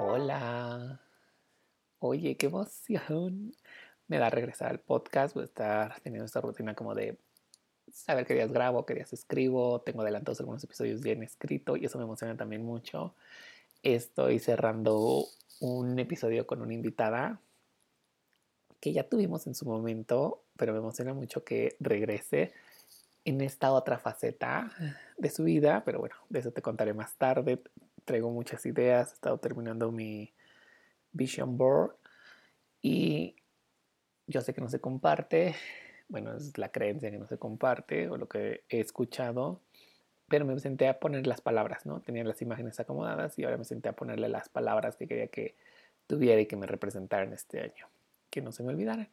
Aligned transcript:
Hola. 0.00 1.00
Oye, 1.98 2.36
qué 2.36 2.46
emoción. 2.46 3.52
Me 4.06 4.18
da 4.18 4.30
regresar 4.30 4.70
al 4.70 4.80
podcast. 4.80 5.34
Voy 5.34 5.42
a 5.42 5.44
estar 5.46 6.00
teniendo 6.00 6.24
esta 6.24 6.40
rutina 6.40 6.74
como 6.74 6.94
de 6.94 7.18
saber 7.92 8.26
qué 8.26 8.34
días 8.34 8.52
grabo, 8.52 8.86
qué 8.86 8.94
días 8.94 9.12
escribo. 9.12 9.80
Tengo 9.80 10.02
adelantados 10.02 10.40
algunos 10.40 10.62
episodios 10.64 11.00
bien 11.00 11.22
escrito 11.22 11.76
y 11.76 11.84
eso 11.84 11.98
me 11.98 12.04
emociona 12.04 12.36
también 12.36 12.64
mucho. 12.64 13.14
Estoy 13.82 14.38
cerrando 14.38 15.26
un 15.60 15.98
episodio 15.98 16.46
con 16.46 16.62
una 16.62 16.74
invitada 16.74 17.40
que 18.80 18.92
ya 18.92 19.08
tuvimos 19.08 19.46
en 19.46 19.54
su 19.54 19.66
momento, 19.66 20.44
pero 20.56 20.72
me 20.72 20.78
emociona 20.78 21.14
mucho 21.14 21.44
que 21.44 21.76
regrese 21.80 22.52
en 23.24 23.40
esta 23.40 23.72
otra 23.72 23.98
faceta 23.98 24.72
de 25.16 25.30
su 25.30 25.44
vida, 25.44 25.82
pero 25.84 25.98
bueno, 25.98 26.14
de 26.28 26.38
eso 26.38 26.52
te 26.52 26.62
contaré 26.62 26.94
más 26.94 27.16
tarde. 27.16 27.62
Traigo 28.04 28.30
muchas 28.30 28.64
ideas, 28.66 29.10
he 29.10 29.14
estado 29.14 29.38
terminando 29.38 29.90
mi 29.92 30.32
vision 31.12 31.58
board 31.58 31.96
y 32.80 33.36
yo 34.26 34.40
sé 34.40 34.54
que 34.54 34.60
no 34.60 34.68
se 34.68 34.80
comparte, 34.80 35.56
bueno, 36.08 36.36
es 36.36 36.56
la 36.58 36.70
creencia 36.70 37.10
que 37.10 37.18
no 37.18 37.26
se 37.26 37.38
comparte 37.38 38.08
o 38.08 38.16
lo 38.16 38.28
que 38.28 38.64
he 38.68 38.80
escuchado, 38.80 39.60
pero 40.28 40.44
me 40.44 40.58
senté 40.58 40.88
a 40.88 41.00
poner 41.00 41.26
las 41.26 41.40
palabras, 41.40 41.86
¿no? 41.86 42.00
Tenía 42.00 42.24
las 42.24 42.42
imágenes 42.42 42.80
acomodadas 42.80 43.38
y 43.38 43.44
ahora 43.44 43.56
me 43.56 43.64
senté 43.64 43.88
a 43.88 43.94
ponerle 43.94 44.28
las 44.28 44.48
palabras 44.48 44.96
que 44.96 45.06
quería 45.06 45.28
que 45.28 45.56
tuviera 46.06 46.40
y 46.40 46.46
que 46.46 46.56
me 46.56 46.66
representaran 46.66 47.32
este 47.32 47.60
año, 47.60 47.88
que 48.30 48.42
no 48.42 48.52
se 48.52 48.62
me 48.62 48.70
olvidaran. 48.70 49.08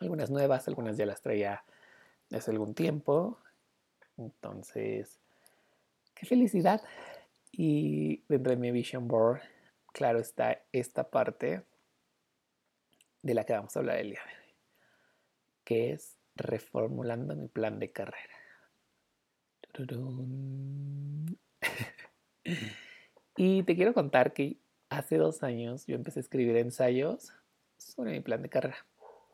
Algunas 0.00 0.30
nuevas, 0.30 0.66
algunas 0.68 0.96
ya 0.96 1.06
las 1.06 1.22
traía 1.22 1.64
hace 2.32 2.50
algún 2.50 2.74
tiempo. 2.74 3.38
Entonces, 4.16 5.18
qué 6.14 6.26
felicidad. 6.26 6.82
Y 7.52 8.22
dentro 8.28 8.50
de 8.50 8.56
mi 8.56 8.70
vision 8.72 9.06
board, 9.06 9.40
claro 9.92 10.18
está 10.18 10.60
esta 10.72 11.10
parte 11.10 11.62
de 13.22 13.34
la 13.34 13.44
que 13.44 13.52
vamos 13.52 13.76
a 13.76 13.78
hablar 13.78 13.98
el 13.98 14.10
día 14.10 14.20
de 14.24 14.36
hoy, 14.36 14.43
que 15.64 15.92
es 15.92 16.16
reformulando 16.36 17.34
mi 17.36 17.48
plan 17.48 17.78
de 17.78 17.90
carrera. 17.92 18.34
y 23.36 23.62
te 23.64 23.74
quiero 23.74 23.94
contar 23.94 24.32
que 24.32 24.58
hace 24.88 25.16
dos 25.16 25.42
años 25.42 25.86
yo 25.86 25.96
empecé 25.96 26.20
a 26.20 26.22
escribir 26.22 26.56
ensayos 26.56 27.32
sobre 27.78 28.12
mi 28.12 28.20
plan 28.20 28.42
de 28.42 28.48
carrera. 28.48 28.86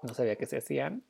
No 0.03 0.15
sabía 0.15 0.37
que 0.37 0.47
se 0.47 0.57
hacían 0.59 1.05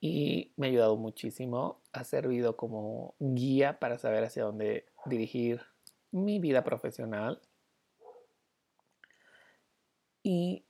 y 0.00 0.52
me 0.56 0.66
ha 0.66 0.70
ayudado 0.70 0.96
muchísimo. 0.96 1.80
Ha 1.92 2.04
servido 2.04 2.56
como 2.56 3.14
guía 3.18 3.78
para 3.78 3.98
saber 3.98 4.24
hacia 4.24 4.44
dónde 4.44 4.86
dirigir 5.06 5.62
mi 6.10 6.38
vida 6.38 6.64
profesional. 6.64 7.40
Y 10.22 10.64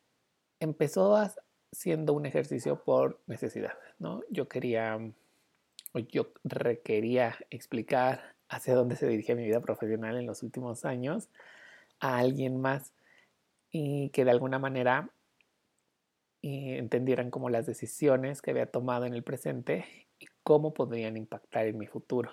empezó 0.61 1.17
siendo 1.72 2.12
un 2.12 2.27
ejercicio 2.27 2.83
por 2.83 3.20
necesidad, 3.27 3.74
¿no? 3.98 4.22
Yo 4.30 4.48
quería, 4.48 4.98
yo 6.11 6.33
requería 6.44 7.36
explicar 7.50 8.34
hacia 8.48 8.74
dónde 8.74 8.97
se 8.97 9.06
dirigía 9.06 9.34
mi 9.34 9.44
vida 9.44 9.61
profesional 9.61 10.16
en 10.16 10.27
los 10.27 10.42
últimos 10.42 10.84
años 10.84 11.28
a 12.00 12.19
alguien 12.19 12.61
más 12.61 12.92
y 13.70 14.11
que 14.11 14.24
de 14.24 14.30
alguna 14.30 14.58
manera 14.58 15.11
y 16.40 16.74
entendieran 16.74 17.30
como 17.30 17.51
las 17.51 17.67
decisiones 17.67 18.40
que 18.40 18.52
había 18.52 18.70
tomado 18.70 19.05
en 19.05 19.14
el 19.14 19.24
presente 19.24 19.84
y 20.18 20.27
cómo 20.42 20.73
podrían 20.73 21.17
impactar 21.17 21.67
en 21.67 21.78
mi 21.78 21.86
futuro. 21.86 22.30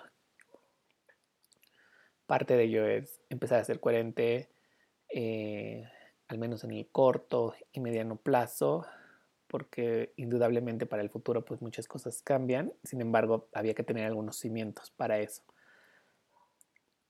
Parte 2.26 2.56
de 2.56 2.64
ello 2.64 2.86
es 2.86 3.20
empezar 3.28 3.60
a 3.60 3.64
ser 3.64 3.78
coherente, 3.80 4.48
eh, 5.08 5.84
al 6.28 6.38
menos 6.38 6.64
en 6.64 6.72
el 6.72 6.88
corto 6.88 7.54
y 7.72 7.80
mediano 7.80 8.16
plazo, 8.16 8.86
porque 9.48 10.12
indudablemente 10.16 10.86
para 10.86 11.02
el 11.02 11.10
futuro 11.10 11.44
pues 11.44 11.62
muchas 11.62 11.86
cosas 11.88 12.22
cambian, 12.22 12.72
sin 12.84 13.00
embargo 13.00 13.48
había 13.52 13.74
que 13.74 13.82
tener 13.82 14.04
algunos 14.06 14.36
cimientos 14.36 14.90
para 14.90 15.18
eso. 15.18 15.42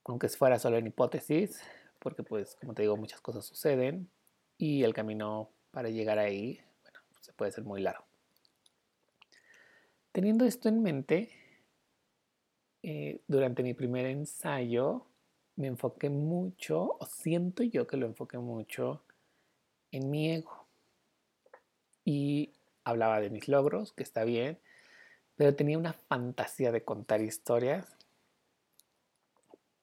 Aunque 0.05 0.29
fuera 0.29 0.57
solo 0.59 0.77
en 0.77 0.87
hipótesis, 0.87 1.61
porque 1.99 2.23
pues 2.23 2.55
como 2.55 2.73
te 2.73 2.83
digo 2.83 2.95
muchas 2.97 3.21
cosas 3.21 3.45
suceden 3.45 4.09
y 4.57 4.83
el 4.83 4.93
camino 4.93 5.49
para 5.71 5.89
llegar 5.89 6.19
ahí 6.19 6.61
puede 7.37 7.51
ser 7.51 7.63
muy 7.63 7.81
largo. 7.81 8.03
Teniendo 10.11 10.43
esto 10.45 10.67
en 10.67 10.81
mente, 10.81 11.29
eh, 12.83 13.21
durante 13.27 13.63
mi 13.63 13.73
primer 13.73 14.07
ensayo 14.07 15.05
me 15.55 15.67
enfoqué 15.67 16.09
mucho, 16.09 16.97
o 16.99 17.05
siento 17.05 17.63
yo 17.63 17.87
que 17.87 17.97
lo 17.97 18.05
enfoqué 18.05 18.37
mucho, 18.37 19.03
en 19.91 20.09
mi 20.09 20.31
ego. 20.31 20.66
Y 22.07 22.53
hablaba 22.85 23.19
de 23.19 23.29
mis 23.29 23.49
logros, 23.49 23.91
que 23.91 24.03
está 24.03 24.23
bien, 24.23 24.59
pero 25.35 25.55
tenía 25.55 25.77
una 25.77 25.91
fantasía 25.91 26.71
de 26.71 26.85
contar 26.85 27.19
historias 27.19 27.97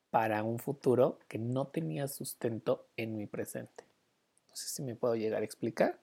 para 0.09 0.43
un 0.43 0.59
futuro 0.59 1.19
que 1.29 1.39
no 1.39 1.67
tenía 1.67 2.09
sustento 2.09 2.87
en 2.97 3.19
mi 3.19 3.27
presente. 3.27 3.85
No 4.49 4.57
sé 4.57 4.69
si 4.69 4.83
me 4.83 4.95
puedo 4.95 5.17
llegar 5.17 5.43
a 5.43 5.45
explicar 5.45 5.99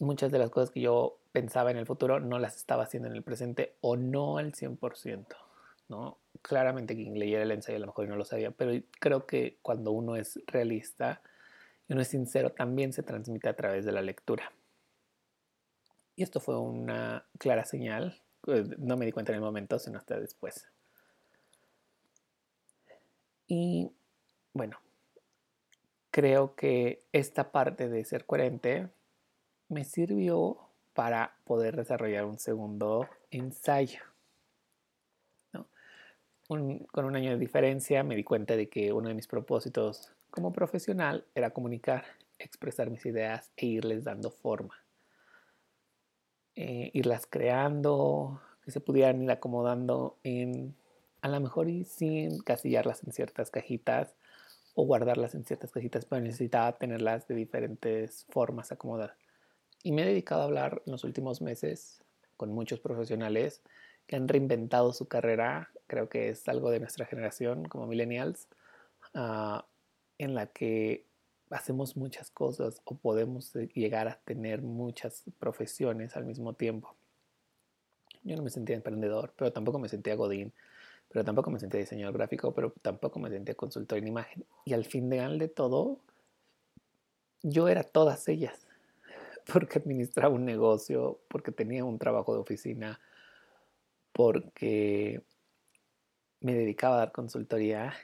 muchas 0.00 0.32
de 0.32 0.38
las 0.38 0.48
cosas 0.48 0.70
que 0.70 0.80
yo 0.80 1.18
pensaba 1.32 1.70
en 1.70 1.76
el 1.76 1.84
futuro 1.84 2.18
no 2.18 2.38
las 2.38 2.56
estaba 2.56 2.84
haciendo 2.84 3.08
en 3.10 3.14
el 3.14 3.22
presente 3.22 3.76
o 3.82 3.96
no 3.96 4.38
al 4.38 4.52
100%, 4.52 5.36
¿no? 5.90 6.16
Claramente 6.40 6.96
quien 6.96 7.18
leyera 7.18 7.42
el 7.42 7.50
ensayo 7.50 7.76
a 7.76 7.80
lo 7.80 7.86
mejor 7.88 8.08
no 8.08 8.16
lo 8.16 8.24
sabía, 8.24 8.50
pero 8.52 8.72
creo 9.00 9.26
que 9.26 9.58
cuando 9.60 9.92
uno 9.92 10.16
es 10.16 10.40
realista 10.46 11.20
y 11.88 11.92
uno 11.92 12.00
es 12.00 12.08
sincero 12.08 12.52
también 12.52 12.94
se 12.94 13.02
transmite 13.02 13.50
a 13.50 13.54
través 13.54 13.84
de 13.84 13.92
la 13.92 14.00
lectura. 14.00 14.50
Y 16.16 16.22
esto 16.22 16.40
fue 16.40 16.58
una 16.58 17.26
clara 17.38 17.64
señal, 17.64 18.22
pues, 18.40 18.78
no 18.78 18.96
me 18.96 19.06
di 19.06 19.12
cuenta 19.12 19.32
en 19.32 19.36
el 19.36 19.42
momento, 19.42 19.78
sino 19.78 19.98
hasta 19.98 20.18
después. 20.20 20.68
Y 23.46 23.90
bueno, 24.52 24.78
creo 26.10 26.54
que 26.54 27.04
esta 27.12 27.50
parte 27.50 27.88
de 27.88 28.04
ser 28.04 28.24
coherente 28.24 28.88
me 29.68 29.84
sirvió 29.84 30.58
para 30.94 31.36
poder 31.44 31.76
desarrollar 31.76 32.24
un 32.24 32.38
segundo 32.38 33.08
ensayo. 33.30 34.00
con 36.46 37.04
un 37.06 37.16
año 37.16 37.30
de 37.30 37.38
diferencia 37.38 38.04
me 38.04 38.14
di 38.14 38.22
cuenta 38.22 38.54
de 38.54 38.68
que 38.68 38.92
uno 38.92 39.08
de 39.08 39.14
mis 39.14 39.26
propósitos 39.26 40.12
como 40.30 40.52
profesional 40.52 41.24
era 41.34 41.50
comunicar, 41.50 42.04
expresar 42.38 42.90
mis 42.90 43.06
ideas 43.06 43.50
e 43.56 43.66
irles 43.66 44.04
dando 44.04 44.30
forma. 44.30 44.83
Eh, 46.56 46.90
irlas 46.94 47.26
creando, 47.28 48.40
que 48.64 48.70
se 48.70 48.80
pudieran 48.80 49.22
ir 49.22 49.30
acomodando 49.30 50.18
en, 50.22 50.76
a 51.20 51.28
lo 51.28 51.40
mejor 51.40 51.68
y 51.68 51.84
sin 51.84 52.38
casillarlas 52.38 53.02
en 53.04 53.12
ciertas 53.12 53.50
cajitas 53.50 54.14
o 54.74 54.84
guardarlas 54.84 55.34
en 55.34 55.44
ciertas 55.44 55.72
cajitas, 55.72 56.04
pero 56.04 56.22
necesitaba 56.22 56.72
tenerlas 56.78 57.26
de 57.26 57.34
diferentes 57.34 58.26
formas 58.30 58.70
acomodadas. 58.70 59.16
Y 59.82 59.92
me 59.92 60.02
he 60.02 60.06
dedicado 60.06 60.42
a 60.42 60.44
hablar 60.44 60.82
en 60.86 60.92
los 60.92 61.04
últimos 61.04 61.42
meses 61.42 62.04
con 62.36 62.52
muchos 62.52 62.80
profesionales 62.80 63.62
que 64.06 64.16
han 64.16 64.28
reinventado 64.28 64.92
su 64.92 65.08
carrera, 65.08 65.70
creo 65.86 66.08
que 66.08 66.28
es 66.28 66.46
algo 66.48 66.70
de 66.70 66.80
nuestra 66.80 67.04
generación 67.06 67.64
como 67.64 67.86
millennials, 67.86 68.48
ah, 69.14 69.66
en 70.18 70.34
la 70.34 70.46
que 70.46 71.06
hacemos 71.50 71.96
muchas 71.96 72.30
cosas 72.30 72.80
o 72.84 72.96
podemos 72.96 73.52
llegar 73.74 74.08
a 74.08 74.18
tener 74.24 74.62
muchas 74.62 75.24
profesiones 75.38 76.16
al 76.16 76.24
mismo 76.24 76.54
tiempo. 76.54 76.94
Yo 78.22 78.36
no 78.36 78.42
me 78.42 78.50
sentía 78.50 78.76
emprendedor, 78.76 79.32
pero 79.36 79.52
tampoco 79.52 79.78
me 79.78 79.88
sentía 79.88 80.14
godín, 80.14 80.52
pero 81.08 81.24
tampoco 81.24 81.50
me 81.50 81.60
sentía 81.60 81.80
diseñador 81.80 82.14
gráfico, 82.14 82.54
pero 82.54 82.72
tampoco 82.82 83.18
me 83.18 83.30
sentía 83.30 83.54
consultor 83.54 83.98
en 83.98 84.08
imagen. 84.08 84.44
Y 84.64 84.72
al 84.72 84.84
final 84.84 85.38
de 85.38 85.48
todo, 85.48 86.00
yo 87.42 87.68
era 87.68 87.82
todas 87.84 88.26
ellas 88.28 88.66
porque 89.52 89.78
administraba 89.78 90.34
un 90.34 90.44
negocio, 90.44 91.20
porque 91.28 91.52
tenía 91.52 91.84
un 91.84 91.98
trabajo 91.98 92.32
de 92.32 92.40
oficina, 92.40 92.98
porque 94.12 95.22
me 96.40 96.54
dedicaba 96.54 96.96
a 96.96 96.98
dar 96.98 97.12
consultoría 97.12 97.94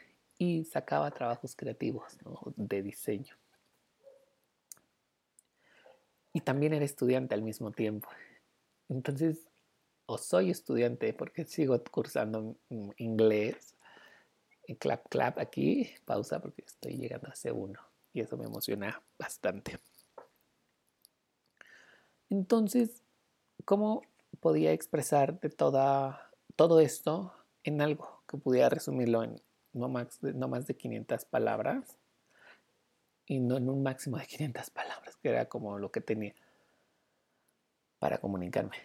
y 0.41 0.65
sacaba 0.65 1.11
trabajos 1.11 1.55
creativos 1.55 2.17
de 2.57 2.83
diseño. 2.83 3.37
Y 6.33 6.41
también 6.41 6.73
era 6.73 6.83
estudiante 6.83 7.35
al 7.35 7.43
mismo 7.43 7.73
tiempo. 7.73 8.09
Entonces, 8.89 9.47
o 10.07 10.17
soy 10.17 10.51
estudiante 10.51 11.13
porque 11.13 11.45
sigo 11.45 11.79
cursando 11.91 12.57
inglés 12.97 13.77
clap, 14.77 15.07
clap 15.11 15.39
aquí, 15.39 15.91
pausa 16.07 16.41
porque 16.41 16.63
estoy 16.67 16.97
llegando 16.97 17.29
a 17.29 17.35
C1 17.35 17.79
y 18.15 18.23
eso 18.23 18.39
me 18.39 18.47
emociona 18.47 19.03
bastante. 19.19 19.79
Entonces, 22.31 23.03
¿cómo 23.67 24.01
podía 24.41 24.73
expresar 24.73 25.39
de 25.41 25.51
toda, 25.51 26.31
todo 26.57 26.81
esto 26.81 27.35
en 27.63 27.83
algo 27.83 28.23
que 28.27 28.39
pudiera 28.39 28.71
resumirlo 28.71 29.23
en 29.23 29.43
no 29.73 29.89
más, 29.89 30.23
no 30.23 30.49
más 30.49 30.67
de 30.67 30.77
500 30.77 31.25
palabras? 31.25 31.99
Y 33.27 33.39
no 33.39 33.57
en 33.57 33.69
un 33.69 33.83
máximo 33.83 34.19
de 34.19 34.27
500 34.27 34.71
palabras, 34.71 35.17
que 35.17 35.29
era 35.29 35.49
como 35.49 35.79
lo 35.79 35.91
que 35.93 36.01
tenía 36.01 36.35
para 37.99 38.19
comunicarme. 38.19 38.77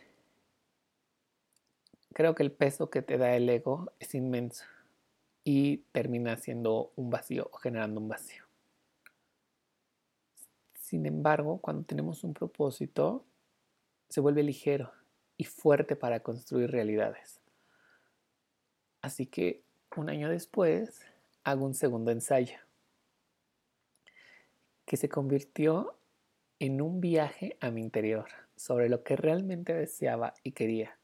Creo 2.14 2.36
que 2.36 2.44
el 2.44 2.52
peso 2.52 2.90
que 2.90 3.02
te 3.02 3.18
da 3.18 3.36
el 3.36 3.50
ego 3.50 3.92
es 4.00 4.14
inmenso 4.16 4.64
y 5.44 5.78
termina 5.92 6.38
siendo 6.38 6.92
un 6.96 7.10
vacío 7.10 7.50
o 7.52 7.58
generando 7.58 8.00
un 8.00 8.08
vacío. 8.08 8.44
Sin 10.80 11.06
embargo, 11.06 11.58
cuando 11.58 11.84
tenemos 11.84 12.24
un 12.24 12.34
propósito, 12.34 13.26
se 14.08 14.22
vuelve 14.22 14.44
ligero 14.44 14.92
y 15.36 15.44
fuerte 15.44 15.96
para 15.96 16.22
construir 16.22 16.72
realidades. 16.72 17.42
Así 19.02 19.26
que 19.26 19.65
un 19.98 20.10
año 20.10 20.30
después 20.30 21.02
hago 21.44 21.66
un 21.66 21.74
segundo 21.74 22.12
ensayo 22.12 22.58
que 24.86 24.98
se 24.98 25.10
convirtió 25.10 25.96
en 26.60 26.82
un 26.82 27.02
viaje 27.02 27.58
a 27.60 27.72
mi 27.72 27.82
interior 27.82 28.28
sobre 28.56 28.90
lo 28.90 29.04
que 29.04 29.16
realmente 29.16 29.74
deseaba 29.74 30.34
y 30.44 30.52
quería. 30.52 30.98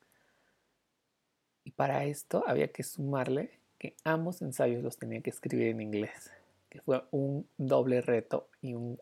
Y 1.63 1.71
para 1.71 2.05
esto 2.05 2.43
había 2.47 2.69
que 2.69 2.83
sumarle 2.83 3.59
que 3.77 3.95
ambos 4.03 4.41
ensayos 4.41 4.83
los 4.83 4.97
tenía 4.97 5.21
que 5.21 5.31
escribir 5.31 5.67
en 5.67 5.81
inglés, 5.81 6.31
que 6.69 6.81
fue 6.81 7.03
un 7.11 7.47
doble 7.57 8.01
reto 8.01 8.47
y 8.61 8.75
un 8.75 8.99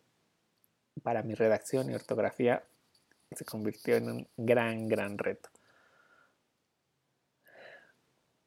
para 1.04 1.24
mi 1.24 1.34
redacción 1.34 1.90
y 1.90 1.94
ortografía 1.94 2.64
se 3.32 3.46
convirtió 3.46 3.96
en 3.96 4.10
un 4.10 4.28
gran, 4.38 4.88
gran 4.88 5.18
reto. 5.18 5.50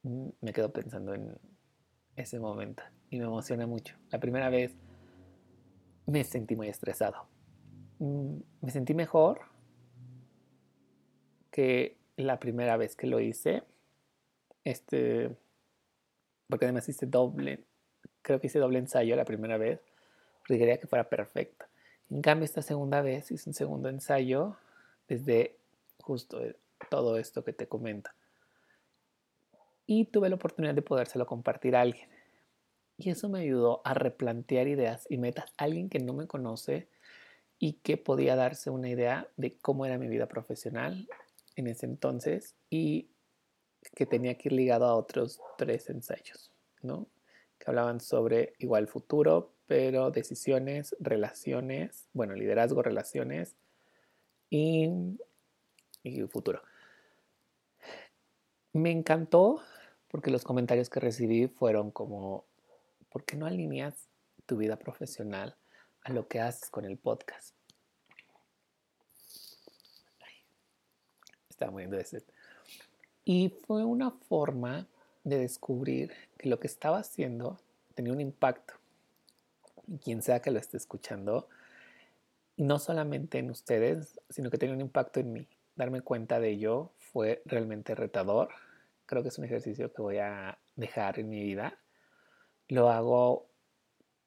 Me 0.03 0.53
quedo 0.53 0.73
pensando 0.73 1.15
en 1.15 1.39
ese 2.17 2.39
momento 2.41 2.83
y 3.11 3.19
me 3.19 3.25
emociona 3.25 3.67
mucho. 3.67 3.97
La 4.11 4.19
primera 4.19 4.51
vez 4.51 4.75
me 6.07 6.25
sentí 6.25 6.57
muy 6.57 6.69
estresado. 6.69 7.29
Mm, 7.99 8.39
me 8.61 8.71
sentí 8.71 8.95
mejor 8.95 9.41
que 11.51 11.99
la 12.17 12.39
primera 12.39 12.77
vez 12.77 12.97
que 12.97 13.07
lo 13.07 13.21
hice. 13.21 13.63
Este, 14.65 15.31
porque 16.49 16.67
además 16.67 16.89
hice 16.89 17.07
doble, 17.07 17.65
creo 18.23 18.41
que 18.41 18.47
hice 18.47 18.59
doble 18.59 18.79
ensayo 18.79 19.17
la 19.17 19.25
primera 19.25 19.57
vez, 19.57 19.81
porque 20.41 20.59
quería 20.59 20.79
que 20.79 20.87
fuera 20.87 21.09
perfecto. 21.09 21.67
En 22.11 22.21
cambio, 22.23 22.45
esta 22.45 22.63
segunda 22.63 23.01
vez 23.03 23.31
hice 23.31 23.49
un 23.49 23.55
segundo 23.55 23.89
ensayo 23.89 24.57
desde 25.09 25.57
justo 26.01 26.41
todo 26.91 27.17
esto 27.17 27.43
que 27.43 27.53
te 27.53 27.69
comento. 27.69 28.11
Y 29.87 30.07
tuve 30.07 30.29
la 30.29 30.37
oportunidad 30.37 30.75
de 30.75 30.83
podérselo 30.83 31.27
compartir 31.27 31.77
a 31.77 31.81
alguien. 31.83 32.09
Y 32.99 33.11
eso 33.11 33.29
me 33.29 33.41
ayudó 33.41 33.83
a 33.85 33.95
replantear 33.95 34.69
ideas 34.69 35.07
y 35.11 35.19
metas 35.19 35.53
a 35.57 35.65
alguien 35.65 35.89
que 35.89 35.99
no 35.99 36.13
me 36.13 36.27
conoce 36.27 36.89
y 37.59 37.75
que 37.75 37.97
podía 37.97 38.37
darse 38.37 38.71
una 38.71 38.89
idea 38.89 39.29
de 39.37 39.57
cómo 39.59 39.87
era 39.87 39.99
mi 39.99 40.09
vida 40.09 40.27
profesional 40.27 41.09
en 41.57 41.67
ese 41.67 41.87
entonces 41.87 42.55
y 42.71 43.09
que 43.95 44.07
tenía 44.07 44.37
que 44.37 44.49
ir 44.49 44.53
ligado 44.53 44.87
a 44.87 44.95
otros 44.95 45.41
tres 45.59 45.89
ensayos, 45.91 46.53
¿no? 46.83 47.09
Que 47.59 47.71
hablaban 47.71 48.01
sobre 48.01 48.55
igual 48.59 48.89
futuro, 48.89 49.53
pero 49.67 50.11
decisiones, 50.11 50.97
relaciones, 51.01 52.09
bueno, 52.13 52.35
liderazgo, 52.35 52.83
relaciones 52.83 53.57
y, 54.51 54.89
y 56.03 56.23
futuro. 56.23 56.63
Me 58.73 58.91
encantó 58.91 59.63
porque 60.13 60.31
los 60.31 60.45
comentarios 60.45 60.89
que 60.89 61.01
recibí 61.01 61.49
fueron 61.49 61.91
como, 61.91 62.45
¿por 63.11 63.25
qué 63.25 63.37
no 63.37 63.47
alineas 63.47 64.09
tu 64.47 64.57
vida 64.57 64.77
profesional 64.77 65.57
a 66.03 66.13
lo 66.13 66.29
que 66.29 66.41
haces 66.41 66.71
con 66.71 66.85
el 66.85 66.99
podcast? 66.99 67.57
estaba 71.49 71.71
muriendo 71.71 71.97
de 71.97 72.05
sed. 72.05 72.25
Y 73.25 73.51
fue 73.67 73.85
una 73.85 74.11
forma 74.11 74.89
de 75.23 75.39
descubrir 75.39 76.13
que 76.37 76.49
lo 76.49 76.59
que 76.59 76.67
estaba 76.67 76.99
haciendo 76.99 77.61
tenía 77.95 78.13
un 78.13 78.21
impacto. 78.21 78.75
Y 79.87 79.99
quien 79.99 80.23
sea 80.23 80.43
que 80.43 80.51
lo 80.51 80.59
esté 80.59 80.77
escuchando, 80.77 81.49
no 82.57 82.79
solamente 82.79 83.39
en 83.39 83.51
ustedes, 83.51 84.21
sino 84.29 84.51
que 84.51 84.59
tenía 84.59 84.75
un 84.75 84.81
impacto 84.81 85.21
en 85.21 85.33
mí. 85.33 85.49
Darme 85.77 86.01
cuenta 86.01 86.41
de 86.41 86.51
ello 86.51 86.91
fue 86.99 87.43
realmente 87.45 87.95
retador. 87.95 88.51
Creo 89.13 89.23
que 89.23 89.29
es 89.29 89.37
un 89.37 89.45
ejercicio 89.45 89.93
que 89.93 90.01
voy 90.01 90.17
a 90.17 90.59
dejar 90.75 91.19
en 91.19 91.29
mi 91.29 91.43
vida. 91.43 91.79
Lo 92.69 92.89
hago 92.89 93.47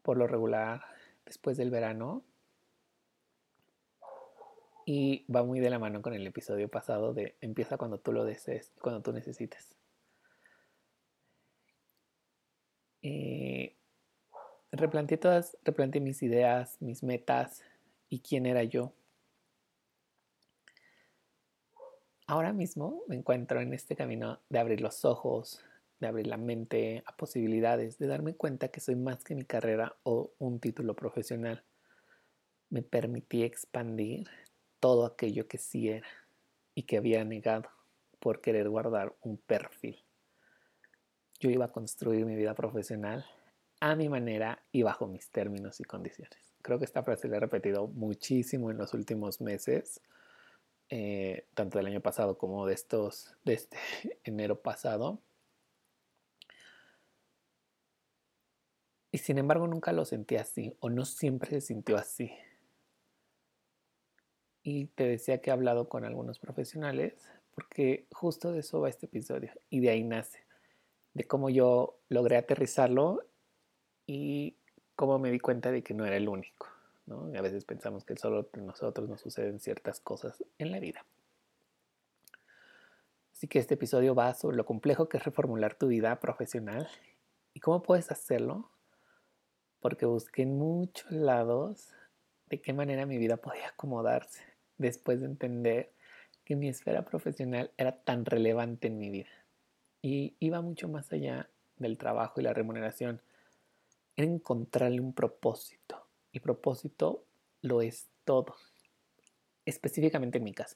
por 0.03 0.15
lo 0.15 0.27
regular 0.27 0.83
después 1.25 1.57
del 1.57 1.71
verano 1.71 2.23
y 4.85 5.25
va 5.25 5.41
muy 5.41 5.59
de 5.59 5.71
la 5.71 5.79
mano 5.79 6.03
con 6.03 6.13
el 6.13 6.27
episodio 6.27 6.69
pasado 6.69 7.15
de 7.15 7.35
empieza 7.41 7.79
cuando 7.79 7.97
tú 7.97 8.11
lo 8.11 8.25
desees 8.25 8.73
cuando 8.79 9.01
tú 9.01 9.11
necesites. 9.11 9.75
Eh, 13.01 13.75
replanteé 14.71 15.17
todas, 15.17 15.57
replanteé 15.63 15.99
mis 15.99 16.21
ideas, 16.21 16.79
mis 16.79 17.01
metas 17.01 17.63
y 18.07 18.19
quién 18.19 18.45
era 18.45 18.61
yo. 18.63 18.93
Ahora 22.27 22.53
mismo 22.53 23.03
me 23.07 23.15
encuentro 23.15 23.61
en 23.61 23.71
este 23.73 23.95
camino 23.95 24.39
de 24.49 24.57
abrir 24.57 24.81
los 24.81 25.05
ojos, 25.05 25.61
de 25.99 26.07
abrir 26.07 26.25
la 26.25 26.37
mente 26.37 27.03
a 27.05 27.15
posibilidades, 27.15 27.99
de 27.99 28.07
darme 28.07 28.33
cuenta 28.33 28.69
que 28.69 28.79
soy 28.79 28.95
más 28.95 29.23
que 29.23 29.35
mi 29.35 29.45
carrera 29.45 29.95
o 30.01 30.31
un 30.39 30.59
título 30.59 30.95
profesional. 30.95 31.63
Me 32.71 32.81
permití 32.81 33.43
expandir 33.43 34.27
todo 34.79 35.05
aquello 35.05 35.47
que 35.47 35.59
sí 35.59 35.89
era 35.89 36.07
y 36.73 36.83
que 36.83 36.97
había 36.97 37.23
negado 37.23 37.69
por 38.19 38.41
querer 38.41 38.69
guardar 38.69 39.15
un 39.21 39.37
perfil. 39.37 40.03
Yo 41.39 41.51
iba 41.51 41.65
a 41.65 41.71
construir 41.71 42.25
mi 42.25 42.35
vida 42.35 42.55
profesional 42.55 43.23
a 43.81 43.95
mi 43.95 44.09
manera 44.09 44.63
y 44.71 44.81
bajo 44.81 45.05
mis 45.05 45.29
términos 45.29 45.79
y 45.79 45.83
condiciones. 45.83 46.55
Creo 46.63 46.79
que 46.79 46.85
esta 46.85 47.03
frase 47.03 47.27
la 47.27 47.37
he 47.37 47.39
repetido 47.39 47.87
muchísimo 47.87 48.71
en 48.71 48.79
los 48.79 48.95
últimos 48.95 49.41
meses, 49.41 50.01
eh, 50.89 51.47
tanto 51.53 51.77
del 51.77 51.87
año 51.87 52.01
pasado 52.01 52.37
como 52.37 52.65
de 52.65 52.73
estos, 52.73 53.35
de 53.43 53.53
este 53.53 53.77
enero 54.23 54.61
pasado. 54.61 55.21
Y 59.11 59.17
sin 59.19 59.37
embargo 59.37 59.67
nunca 59.67 59.93
lo 59.93 60.03
sentí 60.05 60.35
así, 60.35 60.75
o 60.79 60.89
no 60.89 61.05
siempre 61.05 61.49
se 61.49 61.61
sintió 61.61 61.97
así. 61.97 62.31
Y 64.61 64.87
te 64.87 65.07
decía 65.07 65.41
que 65.41 65.51
he 65.51 65.53
hablado 65.53 65.87
con 65.87 66.05
algunos 66.05 66.39
profesionales 66.39 67.13
porque 67.55 68.05
justo 68.11 68.51
de 68.51 68.59
eso 68.59 68.81
va 68.81 68.89
este 68.89 69.05
episodio 69.05 69.51
y 69.69 69.79
de 69.79 69.89
ahí 69.89 70.03
nace, 70.03 70.39
de 71.13 71.25
cómo 71.25 71.49
yo 71.49 71.97
logré 72.09 72.35
aterrizarlo 72.35 73.25
y 74.05 74.57
cómo 74.95 75.17
me 75.17 75.31
di 75.31 75.39
cuenta 75.39 75.71
de 75.71 75.81
que 75.81 75.93
no 75.93 76.05
era 76.05 76.17
el 76.17 76.27
único. 76.27 76.74
A 77.07 77.41
veces 77.41 77.65
pensamos 77.65 78.03
que 78.03 78.15
solo 78.15 78.49
nosotros 78.53 79.07
nos 79.07 79.21
suceden 79.21 79.59
ciertas 79.59 79.99
cosas 79.99 80.43
en 80.57 80.71
la 80.71 80.79
vida. 80.79 81.05
Así 83.31 83.47
que 83.47 83.59
este 83.59 83.75
episodio 83.75 84.15
va 84.15 84.33
sobre 84.33 84.57
lo 84.57 84.65
complejo 84.65 85.07
que 85.07 85.17
es 85.17 85.23
reformular 85.23 85.75
tu 85.75 85.87
vida 85.87 86.19
profesional 86.19 86.87
y 87.53 87.59
cómo 87.59 87.83
puedes 87.83 88.11
hacerlo, 88.11 88.71
porque 89.81 90.05
busqué 90.05 90.43
en 90.43 90.57
muchos 90.57 91.11
lados 91.11 91.89
de 92.47 92.61
qué 92.61 92.73
manera 92.73 93.05
mi 93.05 93.17
vida 93.17 93.37
podía 93.37 93.69
acomodarse 93.69 94.41
después 94.77 95.19
de 95.19 95.27
entender 95.27 95.91
que 96.43 96.55
mi 96.55 96.69
esfera 96.69 97.03
profesional 97.03 97.71
era 97.77 97.91
tan 98.03 98.25
relevante 98.25 98.87
en 98.87 98.97
mi 98.97 99.09
vida 99.09 99.29
y 100.01 100.35
iba 100.39 100.61
mucho 100.61 100.87
más 100.87 101.11
allá 101.11 101.49
del 101.77 101.97
trabajo 101.97 102.39
y 102.39 102.43
la 102.43 102.53
remuneración. 102.53 103.21
Era 104.15 104.27
encontrarle 104.27 105.01
un 105.01 105.13
propósito 105.13 106.04
y 106.35 106.41
propósito 106.41 107.23
lo 107.61 107.81
es 107.81 108.09
todo, 108.25 108.57
específicamente 109.63 110.39
en 110.39 110.43
mi 110.43 110.53
caso. 110.53 110.75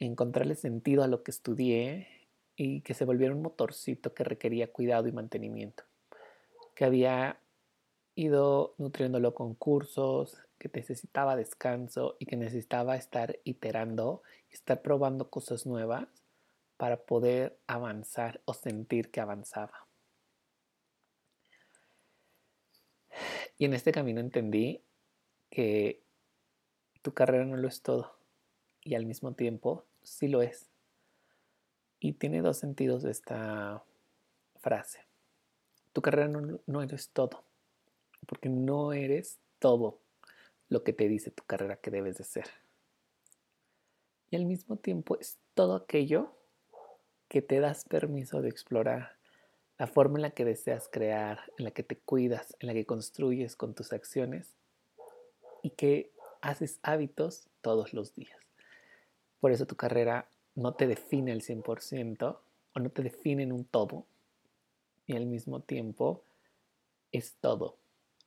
Encontrarle 0.00 0.56
sentido 0.56 1.04
a 1.04 1.06
lo 1.06 1.22
que 1.22 1.30
estudié 1.30 2.08
y 2.56 2.80
que 2.80 2.92
se 2.92 3.04
volviera 3.04 3.32
un 3.32 3.42
motorcito 3.42 4.12
que 4.12 4.24
requería 4.24 4.72
cuidado 4.72 5.06
y 5.06 5.12
mantenimiento, 5.12 5.84
que 6.74 6.84
había 6.84 7.38
ido 8.16 8.74
nutriéndolo 8.78 9.34
con 9.34 9.54
cursos, 9.54 10.36
que 10.58 10.68
necesitaba 10.74 11.36
descanso 11.36 12.16
y 12.18 12.26
que 12.26 12.36
necesitaba 12.36 12.96
estar 12.96 13.38
iterando 13.44 14.22
estar 14.50 14.82
probando 14.82 15.30
cosas 15.30 15.64
nuevas 15.64 16.08
para 16.76 17.04
poder 17.04 17.56
avanzar 17.68 18.40
o 18.46 18.54
sentir 18.54 19.12
que 19.12 19.20
avanzaba. 19.20 19.85
Y 23.58 23.64
en 23.64 23.74
este 23.74 23.92
camino 23.92 24.20
entendí 24.20 24.82
que 25.50 26.02
tu 27.02 27.14
carrera 27.14 27.44
no 27.44 27.56
lo 27.56 27.68
es 27.68 27.82
todo 27.82 28.16
y 28.82 28.94
al 28.94 29.06
mismo 29.06 29.32
tiempo 29.32 29.84
sí 30.02 30.28
lo 30.28 30.42
es. 30.42 30.70
Y 31.98 32.14
tiene 32.14 32.42
dos 32.42 32.58
sentidos 32.58 33.04
esta 33.04 33.82
frase. 34.60 35.00
Tu 35.92 36.02
carrera 36.02 36.28
no, 36.28 36.60
no 36.66 36.82
eres 36.82 37.10
todo, 37.10 37.44
porque 38.26 38.48
no 38.48 38.92
eres 38.92 39.38
todo 39.58 40.00
lo 40.68 40.84
que 40.84 40.92
te 40.92 41.08
dice 41.08 41.30
tu 41.30 41.44
carrera 41.44 41.76
que 41.76 41.90
debes 41.90 42.18
de 42.18 42.24
ser. 42.24 42.46
Y 44.30 44.36
al 44.36 44.44
mismo 44.44 44.76
tiempo 44.76 45.16
es 45.18 45.38
todo 45.54 45.76
aquello 45.76 46.36
que 47.28 47.42
te 47.42 47.60
das 47.60 47.84
permiso 47.84 48.42
de 48.42 48.48
explorar, 48.48 49.15
la 49.78 49.86
forma 49.86 50.18
en 50.18 50.22
la 50.22 50.30
que 50.30 50.44
deseas 50.44 50.88
crear, 50.90 51.40
en 51.58 51.64
la 51.64 51.70
que 51.70 51.82
te 51.82 51.96
cuidas, 51.96 52.56
en 52.60 52.68
la 52.68 52.74
que 52.74 52.86
construyes 52.86 53.56
con 53.56 53.74
tus 53.74 53.92
acciones 53.92 54.54
y 55.62 55.70
que 55.70 56.10
haces 56.40 56.78
hábitos 56.82 57.48
todos 57.60 57.92
los 57.92 58.14
días. 58.14 58.38
Por 59.40 59.52
eso 59.52 59.66
tu 59.66 59.76
carrera 59.76 60.28
no 60.54 60.74
te 60.74 60.86
define 60.86 61.32
al 61.32 61.42
100% 61.42 62.38
o 62.74 62.80
no 62.80 62.90
te 62.90 63.02
define 63.02 63.42
en 63.42 63.52
un 63.52 63.64
todo 63.64 64.06
y 65.06 65.14
al 65.16 65.26
mismo 65.26 65.60
tiempo 65.60 66.22
es 67.12 67.34
todo 67.40 67.76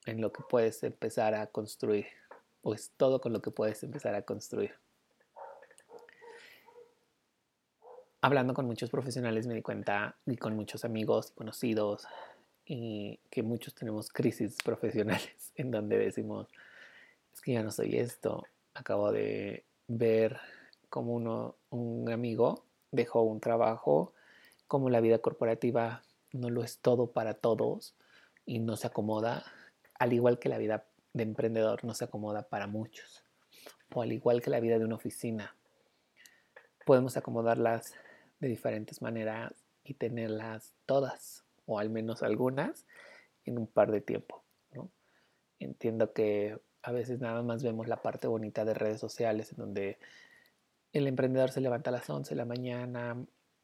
en 0.05 0.21
lo 0.21 0.31
que 0.31 0.43
puedes 0.47 0.83
empezar 0.83 1.33
a 1.33 1.47
construir 1.47 2.05
o 2.61 2.73
es 2.73 2.91
todo 2.97 3.21
con 3.21 3.33
lo 3.33 3.41
que 3.41 3.51
puedes 3.51 3.83
empezar 3.83 4.15
a 4.15 4.21
construir. 4.21 4.73
Hablando 8.21 8.53
con 8.53 8.65
muchos 8.65 8.89
profesionales 8.89 9.47
me 9.47 9.55
di 9.55 9.61
cuenta 9.61 10.15
y 10.25 10.37
con 10.37 10.55
muchos 10.55 10.85
amigos 10.85 11.31
y 11.31 11.35
conocidos 11.35 12.07
y 12.65 13.19
que 13.29 13.43
muchos 13.43 13.73
tenemos 13.73 14.09
crisis 14.09 14.57
profesionales 14.63 15.51
en 15.55 15.71
donde 15.71 15.97
decimos, 15.97 16.47
es 17.33 17.41
que 17.41 17.53
ya 17.53 17.63
no 17.63 17.71
soy 17.71 17.97
esto. 17.97 18.45
Acabo 18.73 19.11
de 19.11 19.65
ver 19.87 20.39
como 20.89 21.13
uno, 21.13 21.55
un 21.69 22.11
amigo 22.11 22.65
dejó 22.91 23.21
un 23.21 23.39
trabajo, 23.39 24.13
como 24.67 24.89
la 24.89 25.01
vida 25.01 25.19
corporativa 25.19 26.01
no 26.31 26.49
lo 26.49 26.63
es 26.63 26.79
todo 26.79 27.11
para 27.11 27.33
todos 27.33 27.95
y 28.45 28.59
no 28.59 28.75
se 28.77 28.87
acomoda, 28.87 29.45
al 29.97 30.13
igual 30.13 30.39
que 30.39 30.49
la 30.49 30.57
vida 30.57 30.85
de 31.13 31.23
emprendedor 31.23 31.83
no 31.83 31.93
se 31.93 32.05
acomoda 32.05 32.43
para 32.43 32.67
muchos, 32.67 33.23
o 33.93 34.01
al 34.01 34.11
igual 34.11 34.41
que 34.41 34.49
la 34.49 34.59
vida 34.59 34.77
de 34.77 34.85
una 34.85 34.95
oficina. 34.95 35.55
Podemos 36.85 37.17
acomodarlas 37.17 37.93
de 38.39 38.47
diferentes 38.47 39.01
maneras 39.01 39.53
y 39.83 39.93
tenerlas 39.95 40.73
todas 40.85 41.45
o 41.65 41.79
al 41.79 41.89
menos 41.89 42.23
algunas 42.23 42.85
en 43.45 43.57
un 43.57 43.67
par 43.67 43.91
de 43.91 44.01
tiempo. 44.01 44.43
Entiendo 45.59 46.13
que 46.13 46.57
a 46.81 46.91
veces 46.91 47.19
nada 47.19 47.43
más 47.43 47.63
vemos 47.63 47.87
la 47.87 48.01
parte 48.01 48.27
bonita 48.27 48.63
de 48.63 48.73
redes 48.73 48.99
sociales 48.99 49.51
en 49.51 49.57
donde 49.57 49.99
el 50.93 51.07
emprendedor 51.07 51.51
se 51.51 51.61
levanta 51.61 51.89
a 51.89 51.93
las 51.93 52.09
11 52.09 52.29
de 52.29 52.35
la 52.37 52.45
mañana 52.45 53.17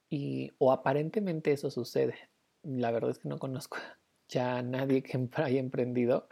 y 0.10 0.52
o 0.58 0.72
aparentemente 0.72 1.52
eso 1.52 1.72
sucede. 1.72 2.16
La 2.64 2.92
verdad 2.92 3.12
es 3.12 3.20
que 3.20 3.30
no 3.30 3.40
conozco 3.40 3.78
ya 4.28 4.58
a 4.58 4.62
nadie 4.62 5.04
que 5.04 5.18
haya 5.36 5.60
emprendido 5.60 6.28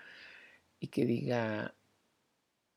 y 0.79 0.87
que 0.87 1.05
diga, 1.05 1.73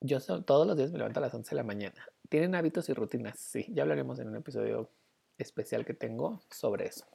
yo 0.01 0.21
todos 0.21 0.67
los 0.67 0.77
días 0.77 0.93
me 0.93 0.99
levanto 0.99 1.19
a 1.19 1.23
las 1.23 1.35
11 1.35 1.51
de 1.51 1.57
la 1.57 1.65
mañana. 1.65 2.07
¿Tienen 2.29 2.55
hábitos 2.55 2.89
y 2.89 2.95
rutinas? 2.95 3.39
Sí, 3.39 3.67
ya 3.71 3.83
hablaremos 3.83 4.19
en 4.21 4.29
un 4.29 4.37
episodio 4.37 4.91
especial 5.39 5.85
que 5.85 5.95
tengo 5.95 6.41
sobre 6.51 6.87
eso. 6.87 7.07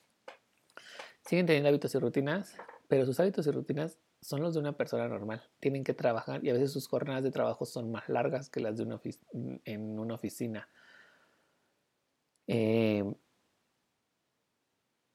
Siguen 1.25 1.45
teniendo 1.45 1.69
hábitos 1.69 1.93
y 1.95 1.99
rutinas, 1.99 2.57
pero 2.87 3.05
sus 3.05 3.19
hábitos 3.19 3.45
y 3.47 3.51
rutinas 3.51 3.99
son 4.21 4.41
los 4.41 4.53
de 4.53 4.59
una 4.59 4.77
persona 4.77 5.07
normal. 5.07 5.43
Tienen 5.59 5.83
que 5.83 5.93
trabajar 5.93 6.43
y 6.43 6.49
a 6.49 6.53
veces 6.53 6.71
sus 6.71 6.87
jornadas 6.87 7.23
de 7.23 7.31
trabajo 7.31 7.65
son 7.65 7.91
más 7.91 8.07
largas 8.09 8.49
que 8.49 8.59
las 8.59 8.77
de 8.77 8.83
una 8.83 8.99
en 9.65 9.99
una 9.99 10.15
oficina. 10.15 10.69
Eh, 12.47 13.03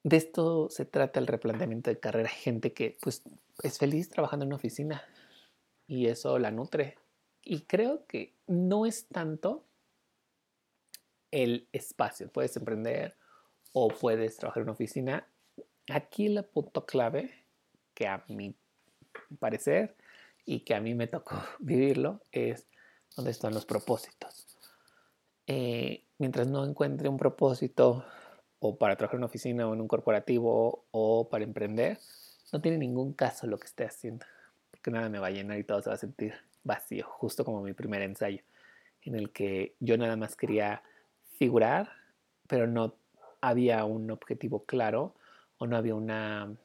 de 0.03 0.17
esto 0.17 0.69
se 0.69 0.85
trata 0.85 1.19
el 1.19 1.27
replanteamiento 1.27 1.89
de 1.89 1.99
carrera. 1.99 2.29
Gente 2.29 2.73
que 2.73 2.97
pues 3.01 3.23
es 3.63 3.77
feliz 3.77 4.09
trabajando 4.09 4.43
en 4.43 4.47
una 4.47 4.55
oficina 4.55 5.03
y 5.85 6.07
eso 6.07 6.39
la 6.39 6.51
nutre. 6.51 6.97
Y 7.43 7.61
creo 7.61 8.05
que 8.07 8.33
no 8.47 8.85
es 8.85 9.07
tanto 9.07 9.65
el 11.43 11.67
espacio. 11.71 12.29
Puedes 12.29 12.57
emprender 12.57 13.15
o 13.71 13.89
puedes 13.89 14.37
trabajar 14.37 14.61
en 14.61 14.63
una 14.63 14.71
oficina. 14.71 15.27
Aquí 15.87 16.25
el 16.25 16.43
punto 16.43 16.85
clave 16.85 17.31
que 17.93 18.07
a 18.07 18.23
mi 18.27 18.55
parecer 19.39 19.95
y 20.45 20.61
que 20.61 20.73
a 20.73 20.81
mí 20.81 20.95
me 20.95 21.05
tocó 21.05 21.35
vivirlo 21.59 22.21
es 22.31 22.65
dónde 23.15 23.31
están 23.31 23.53
los 23.53 23.65
propósitos. 23.65 24.47
Eh, 25.45 26.03
mientras 26.17 26.47
no 26.47 26.65
encuentre 26.65 27.07
un 27.07 27.17
propósito 27.17 28.03
o 28.59 28.77
para 28.77 28.95
trabajar 28.95 29.15
en 29.15 29.19
una 29.19 29.27
oficina 29.27 29.67
o 29.67 29.75
en 29.75 29.81
un 29.81 29.87
corporativo 29.87 30.85
o 30.89 31.29
para 31.29 31.43
emprender, 31.43 31.99
no 32.51 32.61
tiene 32.61 32.79
ningún 32.79 33.13
caso 33.13 33.45
lo 33.45 33.59
que 33.59 33.67
esté 33.67 33.85
haciendo, 33.85 34.25
porque 34.71 34.89
nada 34.89 35.07
me 35.09 35.19
va 35.19 35.27
a 35.27 35.31
llenar 35.31 35.59
y 35.59 35.63
todo 35.63 35.81
se 35.83 35.89
va 35.89 35.95
a 35.95 35.99
sentir 35.99 36.33
vacío, 36.63 37.05
justo 37.07 37.45
como 37.45 37.61
mi 37.61 37.73
primer 37.73 38.01
ensayo, 38.01 38.41
en 39.03 39.15
el 39.15 39.31
que 39.31 39.75
yo 39.79 39.97
nada 39.97 40.15
más 40.15 40.35
quería 40.35 40.81
figurar, 41.37 41.89
pero 42.47 42.67
no 42.67 42.95
había 43.41 43.85
un 43.85 44.09
objetivo 44.11 44.65
claro 44.65 45.15
o 45.57 45.67
no 45.67 45.77
había 45.77 45.95
una 45.95 46.55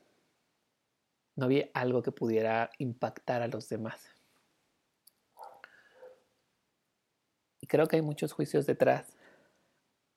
no 1.35 1.47
había 1.47 1.69
algo 1.73 2.03
que 2.03 2.13
pudiera 2.13 2.71
impactar 2.79 3.41
a 3.41 3.49
los 3.49 3.69
demás. 3.69 4.11
Y 7.61 7.67
creo 7.67 7.87
que 7.87 7.97
hay 7.97 8.03
muchos 8.03 8.33
juicios 8.33 8.67
detrás. 8.67 9.07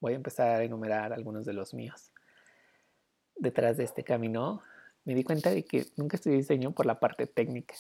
Voy 0.02 0.14
a 0.14 0.18
empezar 0.18 0.60
a 0.60 0.64
enumerar 0.64 1.14
algunos 1.14 1.46
de 1.46 1.54
los 1.54 1.74
míos. 1.74 2.12
Detrás 3.38 3.78
de 3.78 3.86
este 3.86 4.04
camino 4.04 4.62
me 5.06 5.16
di 5.16 5.24
cuenta 5.24 5.52
de 5.52 5.64
que 5.64 5.86
nunca 5.96 6.18
estudié 6.18 6.38
diseño 6.38 6.72
por 6.72 6.86
la 6.86 7.00
parte 7.00 7.28
técnica 7.28 7.76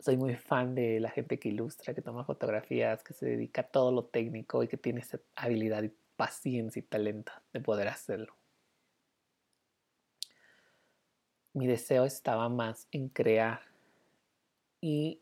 soy 0.00 0.16
muy 0.16 0.34
fan 0.34 0.74
de 0.74 0.98
la 1.00 1.10
gente 1.10 1.38
que 1.38 1.50
ilustra, 1.50 1.94
que 1.94 2.02
toma 2.02 2.24
fotografías, 2.24 3.02
que 3.02 3.12
se 3.12 3.26
dedica 3.26 3.62
a 3.62 3.68
todo 3.68 3.92
lo 3.92 4.04
técnico 4.04 4.62
y 4.62 4.68
que 4.68 4.76
tiene 4.76 5.00
esa 5.00 5.20
habilidad 5.36 5.82
y 5.82 5.92
paciencia 6.16 6.80
y 6.80 6.82
talento 6.82 7.32
de 7.52 7.60
poder 7.60 7.88
hacerlo. 7.88 8.34
Mi 11.52 11.66
deseo 11.66 12.04
estaba 12.04 12.48
más 12.48 12.88
en 12.92 13.08
crear 13.08 13.60
y, 14.80 15.20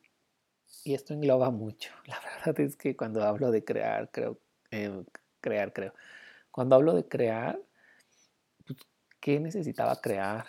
esto 0.84 1.14
engloba 1.14 1.50
mucho. 1.50 1.92
La 2.06 2.20
verdad 2.20 2.60
es 2.60 2.76
que 2.76 2.96
cuando 2.96 3.22
hablo 3.22 3.50
de 3.50 3.64
crear, 3.64 4.10
creo, 4.10 4.38
eh, 4.70 5.04
crear, 5.40 5.72
creo. 5.72 5.94
Cuando 6.50 6.76
hablo 6.76 6.94
de 6.94 7.06
crear, 7.08 7.58
pues, 8.66 8.78
¿qué 9.20 9.40
necesitaba 9.40 10.00
crear? 10.00 10.46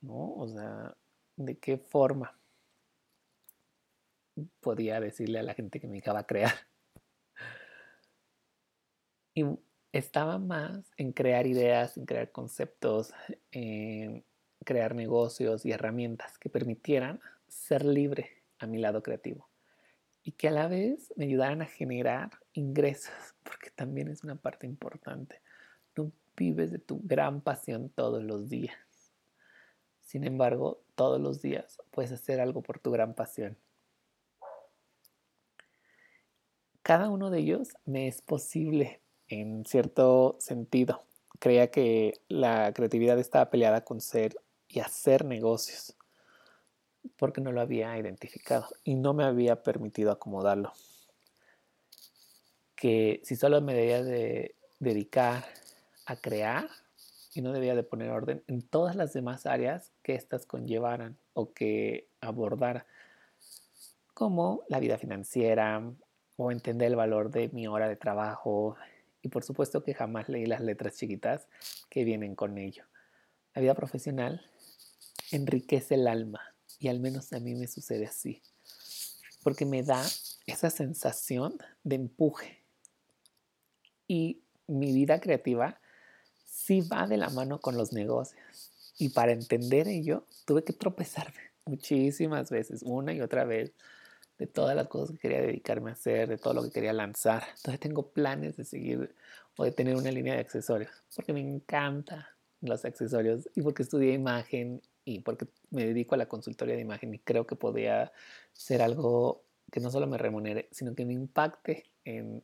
¿No? 0.00 0.34
O 0.34 0.48
sea, 0.48 0.96
¿de 1.36 1.58
qué 1.58 1.78
forma? 1.78 2.36
Podía 4.60 5.00
decirle 5.00 5.38
a 5.38 5.42
la 5.42 5.54
gente 5.54 5.80
que 5.80 5.86
me 5.86 5.94
dedicaba 5.94 6.26
crear. 6.26 6.54
Y 9.34 9.44
estaba 9.92 10.38
más 10.38 10.90
en 10.96 11.12
crear 11.12 11.46
ideas, 11.46 11.96
en 11.96 12.06
crear 12.06 12.32
conceptos, 12.32 13.12
en 13.50 14.24
crear 14.64 14.94
negocios 14.94 15.64
y 15.64 15.72
herramientas 15.72 16.38
que 16.38 16.48
permitieran 16.48 17.20
ser 17.48 17.84
libre 17.84 18.42
a 18.58 18.66
mi 18.66 18.78
lado 18.78 19.02
creativo 19.02 19.48
y 20.26 20.32
que 20.32 20.48
a 20.48 20.50
la 20.50 20.66
vez 20.66 21.14
me 21.16 21.26
ayudaran 21.26 21.62
a 21.62 21.66
generar 21.66 22.30
ingresos, 22.52 23.14
porque 23.44 23.70
también 23.70 24.08
es 24.08 24.24
una 24.24 24.34
parte 24.34 24.66
importante. 24.66 25.40
No 25.96 26.10
vives 26.36 26.72
de 26.72 26.80
tu 26.80 27.00
gran 27.04 27.40
pasión 27.40 27.90
todos 27.90 28.24
los 28.24 28.48
días. 28.48 28.76
Sin 30.00 30.24
embargo, 30.24 30.82
todos 30.96 31.20
los 31.20 31.40
días 31.42 31.78
puedes 31.92 32.10
hacer 32.10 32.40
algo 32.40 32.62
por 32.62 32.80
tu 32.80 32.90
gran 32.90 33.14
pasión. 33.14 33.56
Cada 36.86 37.10
uno 37.10 37.30
de 37.30 37.40
ellos 37.40 37.70
me 37.84 38.06
es 38.06 38.22
posible 38.22 39.00
en 39.26 39.64
cierto 39.64 40.36
sentido. 40.38 41.02
Creía 41.40 41.68
que 41.72 42.20
la 42.28 42.72
creatividad 42.72 43.18
estaba 43.18 43.50
peleada 43.50 43.80
con 43.80 44.00
ser 44.00 44.36
y 44.68 44.78
hacer 44.78 45.24
negocios, 45.24 45.96
porque 47.16 47.40
no 47.40 47.50
lo 47.50 47.60
había 47.60 47.98
identificado 47.98 48.68
y 48.84 48.94
no 48.94 49.14
me 49.14 49.24
había 49.24 49.64
permitido 49.64 50.12
acomodarlo. 50.12 50.74
Que 52.76 53.20
si 53.24 53.34
solo 53.34 53.60
me 53.60 53.74
debía 53.74 54.04
de 54.04 54.54
dedicar 54.78 55.44
a 56.04 56.14
crear 56.14 56.68
y 57.34 57.42
no 57.42 57.50
debía 57.50 57.74
de 57.74 57.82
poner 57.82 58.10
orden 58.10 58.44
en 58.46 58.62
todas 58.62 58.94
las 58.94 59.12
demás 59.12 59.44
áreas 59.46 59.90
que 60.04 60.14
éstas 60.14 60.46
conllevaran 60.46 61.18
o 61.32 61.52
que 61.52 62.06
abordara, 62.20 62.86
como 64.14 64.62
la 64.68 64.78
vida 64.78 64.98
financiera, 64.98 65.82
o 66.36 66.50
entender 66.50 66.88
el 66.88 66.96
valor 66.96 67.30
de 67.30 67.48
mi 67.48 67.66
hora 67.66 67.88
de 67.88 67.96
trabajo 67.96 68.76
y 69.22 69.28
por 69.28 69.42
supuesto 69.42 69.82
que 69.82 69.94
jamás 69.94 70.28
leí 70.28 70.46
las 70.46 70.60
letras 70.60 70.96
chiquitas 70.96 71.48
que 71.90 72.04
vienen 72.04 72.34
con 72.34 72.58
ello. 72.58 72.84
La 73.54 73.62
vida 73.62 73.74
profesional 73.74 74.40
enriquece 75.32 75.94
el 75.94 76.06
alma 76.06 76.54
Y 76.78 76.88
al 76.88 77.00
menos 77.00 77.32
a 77.32 77.40
mí 77.40 77.54
me 77.54 77.66
sucede 77.66 78.06
así. 78.06 78.42
Porque 79.42 79.64
me 79.64 79.82
da 79.82 80.04
esa 80.46 80.70
sensación 80.70 81.56
de 81.82 81.96
empuje. 81.96 82.62
Y 84.06 84.42
mi 84.66 84.92
vida 84.92 85.20
creativa 85.20 85.80
sí 86.44 86.82
va 86.82 87.06
de 87.06 87.16
la 87.16 87.30
mano 87.30 87.60
con 87.60 87.76
los 87.76 87.92
negocios. 87.92 88.70
Y 88.98 89.08
para 89.08 89.32
entender 89.32 89.88
ello, 89.88 90.26
tuve 90.44 90.64
que 90.64 90.72
tropezarme 90.72 91.40
muchísimas 91.64 92.50
veces, 92.50 92.82
una 92.82 93.12
y 93.12 93.20
otra 93.20 93.44
vez, 93.44 93.72
de 94.38 94.46
todas 94.46 94.76
las 94.76 94.88
cosas 94.88 95.12
que 95.12 95.18
quería 95.18 95.40
dedicarme 95.40 95.90
a 95.90 95.94
hacer, 95.94 96.28
de 96.28 96.38
todo 96.38 96.54
lo 96.54 96.62
que 96.62 96.70
quería 96.70 96.92
lanzar. 96.92 97.44
Entonces 97.56 97.80
tengo 97.80 98.10
planes 98.10 98.56
de 98.56 98.64
seguir 98.64 99.14
o 99.56 99.64
de 99.64 99.72
tener 99.72 99.96
una 99.96 100.10
línea 100.10 100.34
de 100.34 100.40
accesorios, 100.40 100.90
porque 101.14 101.32
me 101.32 101.40
encanta 101.40 102.28
los 102.60 102.84
accesorios 102.84 103.48
y 103.54 103.62
porque 103.62 103.82
estudié 103.82 104.12
imagen 104.12 104.82
y 105.04 105.20
porque 105.20 105.46
me 105.70 105.86
dedico 105.86 106.14
a 106.14 106.18
la 106.18 106.26
consultoría 106.26 106.74
de 106.74 106.82
imagen 106.82 107.14
y 107.14 107.18
creo 107.18 107.46
que 107.46 107.56
podría 107.56 108.12
ser 108.52 108.82
algo 108.82 109.42
que 109.70 109.80
no 109.80 109.90
solo 109.90 110.06
me 110.06 110.18
remunere, 110.18 110.68
sino 110.70 110.94
que 110.94 111.04
me 111.04 111.14
impacte 111.14 111.84
en 112.04 112.42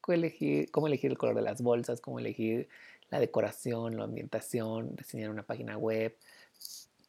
cómo 0.00 0.14
elegir, 0.14 0.70
cómo 0.70 0.86
elegir 0.86 1.10
el 1.10 1.18
color 1.18 1.36
de 1.36 1.42
las 1.42 1.62
bolsas, 1.62 2.00
cómo 2.00 2.18
elegir 2.18 2.68
la 3.10 3.20
decoración, 3.20 3.96
la 3.96 4.04
ambientación, 4.04 4.96
diseñar 4.96 5.30
una 5.30 5.42
página 5.42 5.76
web, 5.76 6.16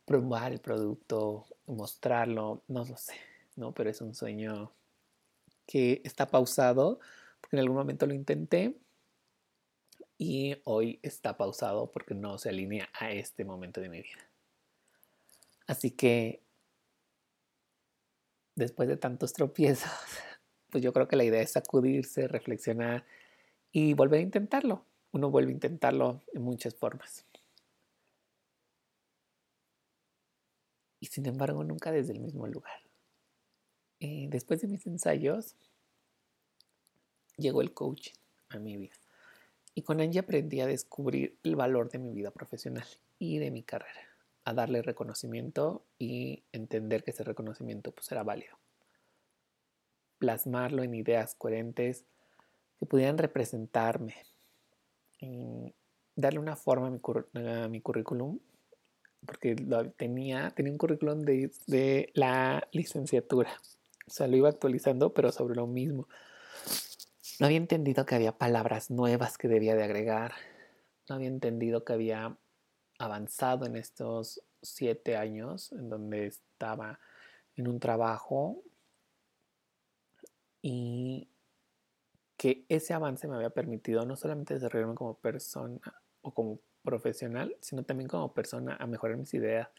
probar 0.06 0.52
el 0.52 0.60
producto, 0.60 1.46
mostrarlo, 1.66 2.64
no 2.68 2.86
lo 2.86 2.98
sé, 2.98 3.16
¿no? 3.58 3.74
Pero 3.74 3.90
es 3.90 4.02
un 4.02 4.16
sueño 4.16 4.72
que 5.66 6.02
está 6.06 6.28
pausado 6.28 7.00
porque 7.42 7.58
en 7.58 7.62
algún 7.62 7.78
momento 7.78 8.06
lo 8.06 8.14
intenté 8.14 8.78
y 10.18 10.56
hoy 10.64 11.00
está 11.04 11.38
pausado 11.38 11.92
porque 11.92 12.16
no 12.16 12.38
se 12.38 12.50
alinea 12.50 12.90
a 12.94 13.12
este 13.12 13.46
momento 13.46 13.82
de 13.82 13.90
mi 13.90 14.02
vida. 14.02 14.30
Así 15.68 15.92
que 15.92 16.42
después 18.56 18.90
de 18.90 18.98
tantos 18.98 19.34
tropiezos, 19.34 19.92
pues 20.72 20.84
yo 20.84 20.94
creo 20.94 21.08
que 21.08 21.16
la 21.16 21.24
idea 21.24 21.42
es 21.42 21.52
sacudirse, 21.52 22.28
reflexionar 22.28 23.06
y 23.72 23.94
volver 23.94 24.20
a 24.20 24.24
intentarlo. 24.24 24.86
Uno 25.12 25.30
vuelve 25.30 25.52
a 25.52 25.56
intentarlo 25.56 26.22
en 26.34 26.42
muchas 26.42 26.76
formas. 26.76 27.26
Y 31.00 31.06
sin 31.08 31.28
embargo, 31.28 31.64
nunca 31.64 31.92
desde 31.92 32.14
el 32.14 32.20
mismo 32.20 32.48
lugar. 32.48 32.87
Eh, 34.00 34.28
después 34.30 34.62
de 34.62 34.68
mis 34.68 34.86
ensayos, 34.86 35.56
llegó 37.38 37.62
el 37.62 37.74
coaching 37.74 38.14
a 38.50 38.60
mi 38.60 38.78
vida. 38.78 38.96
Y 39.74 39.84
con 39.84 40.02
Angie 40.02 40.20
aprendí 40.20 40.62
a 40.62 40.68
descubrir 40.68 41.38
el 41.44 41.56
valor 41.56 41.90
de 41.90 42.00
mi 42.00 42.12
vida 42.12 42.32
profesional 42.32 42.88
y 43.20 43.38
de 43.38 43.52
mi 43.52 43.64
carrera, 43.64 44.02
a 44.44 44.54
darle 44.54 44.82
reconocimiento 44.82 45.84
y 46.00 46.44
entender 46.52 47.04
que 47.04 47.12
ese 47.12 47.24
reconocimiento 47.24 47.92
pues 47.92 48.12
era 48.12 48.24
válido. 48.24 48.58
Plasmarlo 50.18 50.84
en 50.84 50.96
ideas 50.96 51.36
coherentes 51.36 52.06
que 52.80 52.86
pudieran 52.86 53.18
representarme, 53.18 54.16
y 55.20 55.74
darle 56.16 56.40
una 56.40 56.56
forma 56.56 56.88
a 56.88 57.68
mi, 57.68 57.82
currículum, 57.82 58.40
porque 59.26 59.56
tenía, 59.98 60.52
tenía 60.52 60.72
un 60.72 60.78
currículum 60.78 61.22
de, 61.22 61.52
de 61.66 62.12
la 62.14 62.68
licenciatura, 62.72 63.52
o 64.08 64.12
sea, 64.12 64.28
lo 64.28 64.38
iba 64.38 64.50
actualizando, 64.50 65.14
pero 65.14 65.32
sobre 65.32 65.56
lo 65.56 65.68
mismo 65.68 66.08
no 67.40 67.46
había 67.46 67.58
entendido 67.58 68.06
que 68.06 68.16
había 68.16 68.38
palabras 68.38 68.90
nuevas 68.90 69.38
que 69.38 69.48
debía 69.48 69.76
de 69.76 69.84
agregar. 69.84 70.34
No 71.08 71.16
había 71.16 71.28
entendido 71.28 71.84
que 71.84 71.94
había 71.94 72.36
avanzado 72.98 73.66
en 73.66 73.76
estos 73.76 74.42
siete 74.62 75.16
años 75.16 75.72
en 75.72 75.90
donde 75.90 76.26
estaba 76.26 77.00
en 77.56 77.68
un 77.68 77.80
trabajo 77.80 78.64
y 80.62 81.30
que 82.38 82.66
ese 82.70 82.94
avance 82.94 83.28
me 83.28 83.36
había 83.36 83.52
permitido 83.52 84.06
no 84.06 84.16
solamente 84.16 84.56
desarrollarme 84.56 84.96
como 84.96 85.16
persona 85.16 85.80
o 86.22 86.34
como 86.34 86.60
profesional, 86.84 87.56
sino 87.62 87.84
también 87.84 88.08
como 88.08 88.34
persona 88.34 88.76
a 88.80 88.88
mejorar 88.88 89.18
mis 89.18 89.34
ideas, 89.34 89.70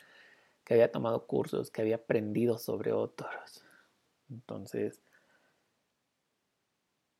que 0.64 0.74
había 0.74 0.92
tomado 0.92 1.26
cursos, 1.26 1.70
que 1.70 1.82
había 1.82 1.96
aprendido 1.96 2.58
sobre 2.58 2.92
otros. 2.92 3.64
Entonces, 4.30 5.00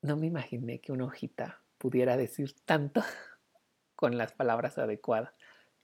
no 0.03 0.17
me 0.17 0.27
imaginé 0.27 0.81
que 0.81 0.93
una 0.93 1.05
hojita 1.05 1.63
pudiera 1.79 2.17
decir 2.17 2.55
tanto 2.65 3.03
con 3.97 4.17
las 4.17 4.33
palabras 4.33 4.79
adecuadas. 4.79 5.33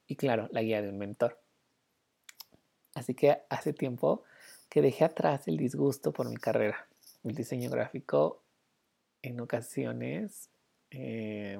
Y 0.07 0.15
claro, 0.15 0.47
la 0.51 0.61
guía 0.61 0.81
de 0.81 0.89
un 0.89 0.97
mentor. 0.97 1.39
Así 2.93 3.13
que 3.13 3.41
hace 3.49 3.73
tiempo 3.73 4.23
que 4.69 4.81
dejé 4.81 5.05
atrás 5.05 5.47
el 5.47 5.57
disgusto 5.57 6.13
por 6.13 6.29
mi 6.29 6.37
carrera. 6.37 6.87
El 7.23 7.35
diseño 7.35 7.69
gráfico 7.69 8.43
en 9.21 9.39
ocasiones, 9.39 10.49
eh, 10.91 11.59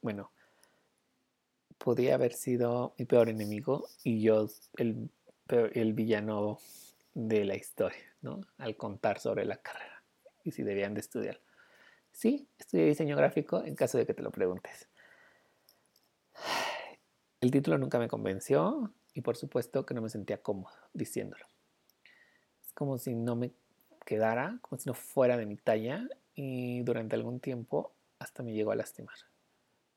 bueno, 0.00 0.30
podía 1.78 2.14
haber 2.14 2.32
sido 2.32 2.94
mi 2.98 3.04
peor 3.04 3.28
enemigo 3.28 3.88
y 4.02 4.22
yo 4.22 4.48
el, 4.76 5.10
el 5.48 5.92
villano 5.92 6.58
de 7.14 7.44
la 7.44 7.56
historia, 7.56 7.98
Al 8.58 8.76
contar 8.76 9.20
sobre 9.20 9.44
la 9.44 9.56
carrera 9.58 10.02
y 10.42 10.52
si 10.52 10.62
debían 10.62 10.94
de 10.94 11.00
estudiar. 11.00 11.40
Sí, 12.12 12.48
estudié 12.58 12.86
diseño 12.86 13.16
gráfico 13.16 13.62
en 13.62 13.74
caso 13.74 13.98
de 13.98 14.06
que 14.06 14.14
te 14.14 14.22
lo 14.22 14.30
preguntes. 14.30 14.88
El 17.40 17.50
título 17.50 17.78
nunca 17.78 17.98
me 17.98 18.08
convenció 18.08 18.92
y 19.12 19.20
por 19.20 19.36
supuesto 19.36 19.84
que 19.86 19.94
no 19.94 20.02
me 20.02 20.08
sentía 20.08 20.42
cómodo 20.42 20.74
diciéndolo. 20.92 21.46
Es 22.64 22.72
como 22.72 22.98
si 22.98 23.14
no 23.14 23.36
me 23.36 23.52
quedara, 24.04 24.58
como 24.62 24.78
si 24.78 24.88
no 24.88 24.94
fuera 24.94 25.36
de 25.36 25.46
mi 25.46 25.56
talla 25.56 26.08
y 26.34 26.82
durante 26.82 27.16
algún 27.16 27.40
tiempo 27.40 27.94
hasta 28.18 28.42
me 28.42 28.52
llegó 28.52 28.72
a 28.72 28.76
lastimar 28.76 29.16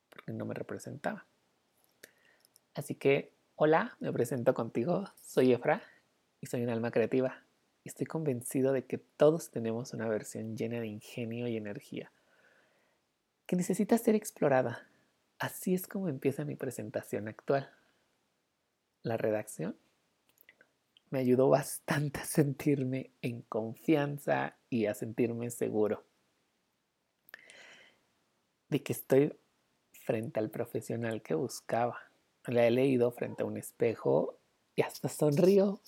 porque 0.10 0.34
no 0.34 0.46
me 0.46 0.54
representaba. 0.54 1.26
Así 2.74 2.96
que, 2.96 3.34
hola, 3.56 3.96
me 4.00 4.12
presento 4.12 4.54
contigo, 4.54 5.06
soy 5.22 5.54
Efra 5.54 5.82
y 6.42 6.48
soy 6.48 6.64
un 6.64 6.70
alma 6.70 6.92
creativa 6.92 7.44
estoy 7.90 8.06
convencido 8.06 8.72
de 8.72 8.86
que 8.86 8.98
todos 8.98 9.50
tenemos 9.50 9.94
una 9.94 10.08
versión 10.08 10.56
llena 10.56 10.80
de 10.80 10.88
ingenio 10.88 11.48
y 11.48 11.58
energía, 11.58 12.12
que 13.46 13.56
necesita 13.56 13.98
ser 13.98 14.16
explorada. 14.16 14.88
Así 15.40 15.74
es 15.74 15.88
como 15.88 16.08
empieza 16.08 16.46
mi 16.46 16.56
presentación 16.56 17.28
actual. 17.28 17.70
La 19.02 19.18
redacción 19.18 19.76
me 21.10 21.20
ayudó 21.20 21.50
bastante 21.50 22.20
a 22.20 22.26
sentirme 22.26 23.12
en 23.22 23.42
confianza 23.42 24.56
y 24.70 24.86
a 24.86 24.94
sentirme 24.94 25.50
seguro 25.50 26.06
de 28.70 28.84
que 28.84 28.94
estoy 28.94 29.36
frente 29.92 30.40
al 30.40 30.52
profesional 30.52 31.24
que 31.24 31.34
buscaba. 31.34 31.98
La 32.46 32.68
he 32.68 32.72
leído 32.72 33.12
frente 33.12 33.42
a 33.42 33.48
un 33.48 33.58
espejo 33.58 34.38
y 34.76 34.84
hasta 34.84 35.10
sonrío 35.10 35.82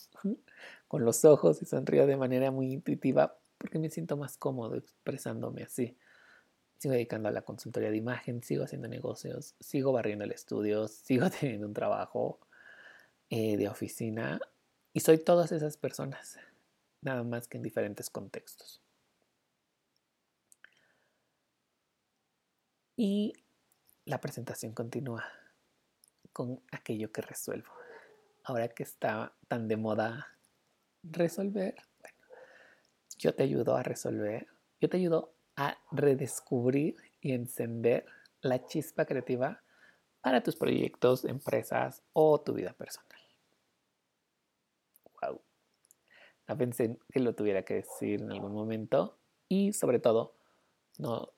con 0.92 1.06
los 1.06 1.24
ojos 1.24 1.62
y 1.62 1.66
sonrío 1.66 2.06
de 2.06 2.18
manera 2.18 2.52
muy 2.52 2.74
intuitiva 2.74 3.40
porque 3.58 3.80
me 3.80 3.90
siento 3.90 4.18
más 4.18 4.38
cómodo 4.38 4.76
expresándome 4.76 5.64
así. 5.64 5.98
Sigo 6.80 6.94
dedicando 6.94 7.30
a 7.30 7.32
la 7.32 7.44
consultoría 7.44 7.90
de 7.90 7.96
imagen, 7.96 8.44
sigo 8.44 8.66
haciendo 8.66 8.90
negocios, 8.90 9.56
sigo 9.62 9.94
barriendo 9.94 10.26
el 10.26 10.34
estudio, 10.34 10.88
sigo 10.90 11.30
teniendo 11.30 11.66
un 11.66 11.74
trabajo 11.74 12.42
eh, 13.30 13.56
de 13.56 13.70
oficina 13.70 14.42
y 14.92 15.00
soy 15.00 15.18
todas 15.18 15.54
esas 15.54 15.78
personas, 15.78 16.38
nada 17.00 17.24
más 17.24 17.48
que 17.48 17.56
en 17.56 17.64
diferentes 17.64 18.10
contextos. 18.10 18.82
Y 22.98 23.32
la 24.04 24.20
presentación 24.20 24.74
continúa 24.74 25.24
con 26.34 26.62
aquello 26.70 27.14
que 27.14 27.22
resuelvo. 27.22 27.72
Ahora 28.44 28.68
que 28.68 28.84
está 28.84 29.34
tan 29.48 29.70
de 29.70 29.78
moda 29.78 30.28
resolver. 31.04 31.76
Bueno, 32.00 32.18
yo 33.18 33.34
te 33.34 33.44
ayudo 33.44 33.76
a 33.76 33.84
resolver, 33.84 34.48
yo 34.80 34.90
te 34.90 34.98
ayudo 34.98 35.34
a 35.56 35.78
redescubrir 35.92 36.96
y 37.22 37.34
encender 37.34 38.06
la 38.42 38.66
chispa 38.66 39.06
creativa 39.06 39.62
para 40.22 40.42
tus 40.44 40.56
proyectos, 40.56 41.26
empresas 41.26 42.04
o 42.14 42.42
tu 42.42 42.54
vida 42.54 42.74
personal. 42.74 43.20
Wow. 45.22 45.42
No 46.48 46.58
pensé 46.58 46.98
que 47.12 47.20
lo 47.20 47.36
tuviera 47.36 47.64
que 47.64 47.76
decir 47.76 48.22
en 48.22 48.32
algún 48.32 48.54
momento 48.54 49.18
y 49.48 49.74
sobre 49.74 50.00
todo 50.00 50.36
no 50.98 51.34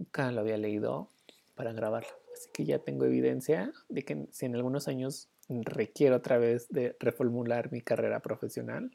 nunca 0.00 0.32
lo 0.32 0.40
había 0.40 0.56
leído 0.56 1.10
para 1.54 1.72
grabarlo. 1.72 2.10
Así 2.32 2.48
que 2.52 2.64
ya 2.64 2.78
tengo 2.78 3.04
evidencia 3.04 3.70
de 3.88 4.02
que 4.02 4.26
si 4.30 4.46
en 4.46 4.56
algunos 4.56 4.88
años 4.88 5.28
requiero 5.48 6.16
otra 6.16 6.38
vez 6.38 6.68
de 6.68 6.96
reformular 6.98 7.70
mi 7.70 7.82
carrera 7.82 8.20
profesional, 8.20 8.90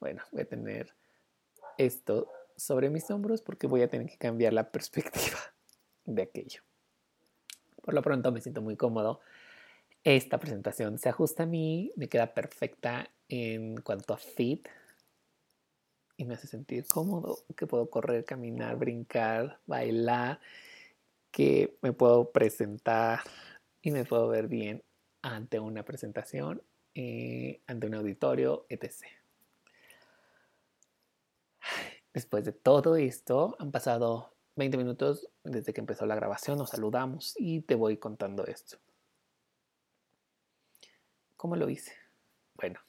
bueno, 0.00 0.22
voy 0.32 0.42
a 0.42 0.48
tener 0.48 0.94
esto 1.78 2.28
sobre 2.56 2.90
mis 2.90 3.10
hombros 3.10 3.42
porque 3.42 3.66
voy 3.66 3.82
a 3.82 3.88
tener 3.88 4.08
que 4.08 4.18
cambiar 4.18 4.52
la 4.52 4.70
perspectiva 4.72 5.38
de 6.04 6.22
aquello. 6.22 6.62
Por 7.82 7.94
lo 7.94 8.02
pronto 8.02 8.32
me 8.32 8.40
siento 8.40 8.62
muy 8.62 8.76
cómodo. 8.76 9.20
Esta 10.02 10.38
presentación 10.38 10.98
se 10.98 11.10
ajusta 11.10 11.44
a 11.44 11.46
mí, 11.46 11.92
me 11.96 12.08
queda 12.08 12.32
perfecta 12.32 13.10
en 13.28 13.80
cuanto 13.82 14.14
a 14.14 14.16
fit 14.16 14.66
y 16.16 16.24
me 16.24 16.34
hace 16.34 16.46
sentir 16.46 16.86
cómodo, 16.86 17.38
que 17.56 17.66
puedo 17.66 17.88
correr, 17.88 18.24
caminar, 18.24 18.76
brincar, 18.76 19.58
bailar, 19.66 20.40
que 21.30 21.78
me 21.80 21.92
puedo 21.92 22.30
presentar 22.30 23.20
y 23.80 23.90
me 23.90 24.04
puedo 24.04 24.28
ver 24.28 24.48
bien 24.48 24.82
ante 25.22 25.60
una 25.60 25.82
presentación, 25.84 26.62
eh, 26.94 27.60
ante 27.66 27.86
un 27.86 27.94
auditorio, 27.94 28.66
etc. 28.68 29.19
Después 32.12 32.44
de 32.44 32.52
todo 32.52 32.96
esto, 32.96 33.56
han 33.58 33.70
pasado 33.70 34.34
20 34.56 34.76
minutos 34.76 35.28
desde 35.44 35.72
que 35.72 35.80
empezó 35.80 36.06
la 36.06 36.16
grabación, 36.16 36.58
nos 36.58 36.70
saludamos 36.70 37.34
y 37.36 37.60
te 37.62 37.76
voy 37.76 37.98
contando 37.98 38.44
esto. 38.46 38.78
¿Cómo 41.36 41.56
lo 41.56 41.70
hice? 41.70 41.92
Bueno, 42.54 42.80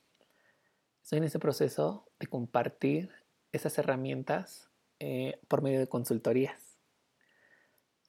estoy 1.01 1.19
en 1.19 1.25
ese 1.25 1.39
proceso 1.39 2.07
de 2.19 2.27
compartir 2.27 3.11
esas 3.51 3.77
herramientas 3.77 4.69
eh, 4.99 5.39
por 5.47 5.61
medio 5.61 5.79
de 5.79 5.87
consultorías, 5.87 6.77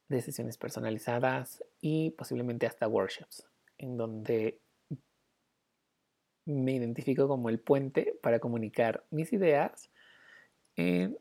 de 0.08 0.20
sesiones 0.22 0.56
personalizadas 0.56 1.62
y 1.80 2.10
posiblemente 2.10 2.66
hasta 2.66 2.88
workshops, 2.88 3.46
en 3.78 3.96
donde 3.96 4.60
me 6.44 6.72
identifico 6.72 7.28
como 7.28 7.48
el 7.48 7.60
puente 7.60 8.18
para 8.22 8.40
comunicar 8.40 9.04
mis 9.10 9.32
ideas 9.32 9.90
en 10.76 11.18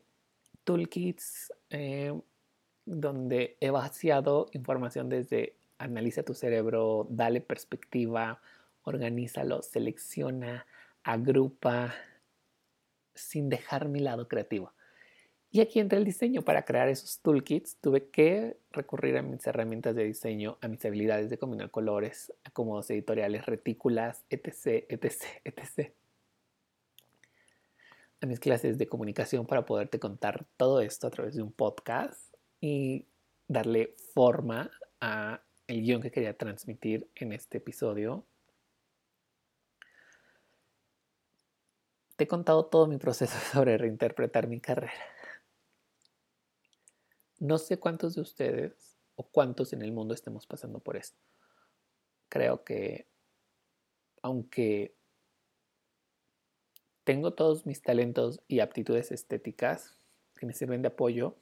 toolkits 0.64 1.52
eh, 1.70 2.12
donde 2.84 3.56
he 3.60 3.70
vaciado 3.70 4.48
información 4.52 5.08
desde 5.08 5.56
analiza 5.78 6.22
tu 6.22 6.34
cerebro, 6.34 7.06
dale 7.10 7.40
perspectiva, 7.40 8.40
organízalo, 8.84 9.62
selecciona, 9.62 10.66
agrupa, 11.02 11.94
sin 13.14 13.48
dejar 13.48 13.88
mi 13.88 14.00
lado 14.00 14.28
creativo. 14.28 14.72
Y 15.50 15.60
aquí 15.60 15.80
entra 15.80 15.98
el 15.98 16.04
diseño. 16.04 16.42
Para 16.42 16.64
crear 16.64 16.88
esos 16.88 17.20
toolkits 17.20 17.76
tuve 17.76 18.08
que 18.08 18.56
recurrir 18.70 19.18
a 19.18 19.22
mis 19.22 19.46
herramientas 19.46 19.94
de 19.94 20.04
diseño, 20.04 20.56
a 20.62 20.68
mis 20.68 20.82
habilidades 20.84 21.28
de 21.28 21.36
combinar 21.36 21.70
colores, 21.70 22.32
acomodos 22.42 22.88
editoriales, 22.90 23.44
retículas, 23.44 24.24
etc., 24.30 24.86
etc., 24.88 25.22
etc. 25.44 25.92
A 28.22 28.26
mis 28.26 28.40
clases 28.40 28.78
de 28.78 28.88
comunicación 28.88 29.46
para 29.46 29.66
poderte 29.66 29.98
contar 30.00 30.46
todo 30.56 30.80
esto 30.80 31.06
a 31.06 31.10
través 31.10 31.34
de 31.34 31.42
un 31.42 31.52
podcast 31.52 32.34
y 32.60 33.06
darle 33.48 33.94
forma 34.14 34.70
a 35.00 35.42
el 35.66 35.82
guion 35.82 36.00
que 36.00 36.10
quería 36.10 36.38
transmitir 36.38 37.10
en 37.16 37.32
este 37.32 37.58
episodio 37.58 38.24
he 42.22 42.28
contado 42.28 42.66
todo 42.66 42.86
mi 42.86 42.98
proceso 42.98 43.38
sobre 43.52 43.76
reinterpretar 43.78 44.48
mi 44.48 44.60
carrera. 44.60 44.92
No 47.38 47.58
sé 47.58 47.78
cuántos 47.78 48.14
de 48.14 48.20
ustedes 48.20 48.96
o 49.16 49.24
cuántos 49.24 49.72
en 49.72 49.82
el 49.82 49.92
mundo 49.92 50.14
estemos 50.14 50.46
pasando 50.46 50.78
por 50.78 50.96
esto. 50.96 51.18
Creo 52.28 52.64
que 52.64 53.08
aunque 54.22 54.94
tengo 57.04 57.32
todos 57.34 57.66
mis 57.66 57.82
talentos 57.82 58.40
y 58.48 58.60
aptitudes 58.60 59.12
estéticas 59.12 59.96
que 60.36 60.46
me 60.46 60.54
sirven 60.54 60.82
de 60.82 60.88
apoyo, 60.88 61.36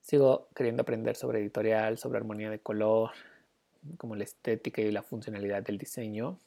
sigo 0.00 0.48
queriendo 0.54 0.82
aprender 0.82 1.16
sobre 1.16 1.40
editorial, 1.40 1.98
sobre 1.98 2.18
armonía 2.18 2.50
de 2.50 2.60
color, 2.60 3.10
como 3.96 4.16
la 4.16 4.24
estética 4.24 4.82
y 4.82 4.90
la 4.90 5.02
funcionalidad 5.02 5.62
del 5.62 5.78
diseño 5.78 6.38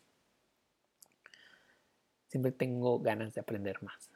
siempre 2.31 2.53
tengo 2.53 2.99
ganas 2.99 3.33
de 3.33 3.41
aprender 3.41 3.83
más. 3.83 4.09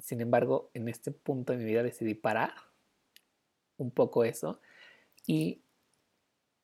Sin 0.00 0.20
embargo, 0.20 0.70
en 0.74 0.88
este 0.88 1.12
punto 1.12 1.52
de 1.52 1.60
mi 1.60 1.64
vida 1.64 1.84
decidí 1.84 2.14
parar 2.14 2.52
un 3.76 3.92
poco 3.92 4.24
eso 4.24 4.60
y 5.24 5.62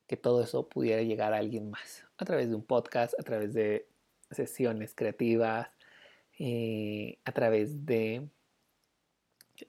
que 0.09 0.16
todo 0.16 0.42
eso 0.42 0.68
pudiera 0.68 1.02
llegar 1.02 1.33
a 1.33 1.38
alguien 1.38 1.70
más 1.70 2.04
a 2.18 2.24
través 2.24 2.48
de 2.48 2.56
un 2.56 2.64
podcast, 2.64 3.14
a 3.20 3.22
través 3.22 3.54
de 3.54 3.87
sesiones 4.31 4.95
creativas, 4.95 5.69
eh, 6.38 7.19
a 7.25 7.33
través 7.33 7.85
de 7.85 8.29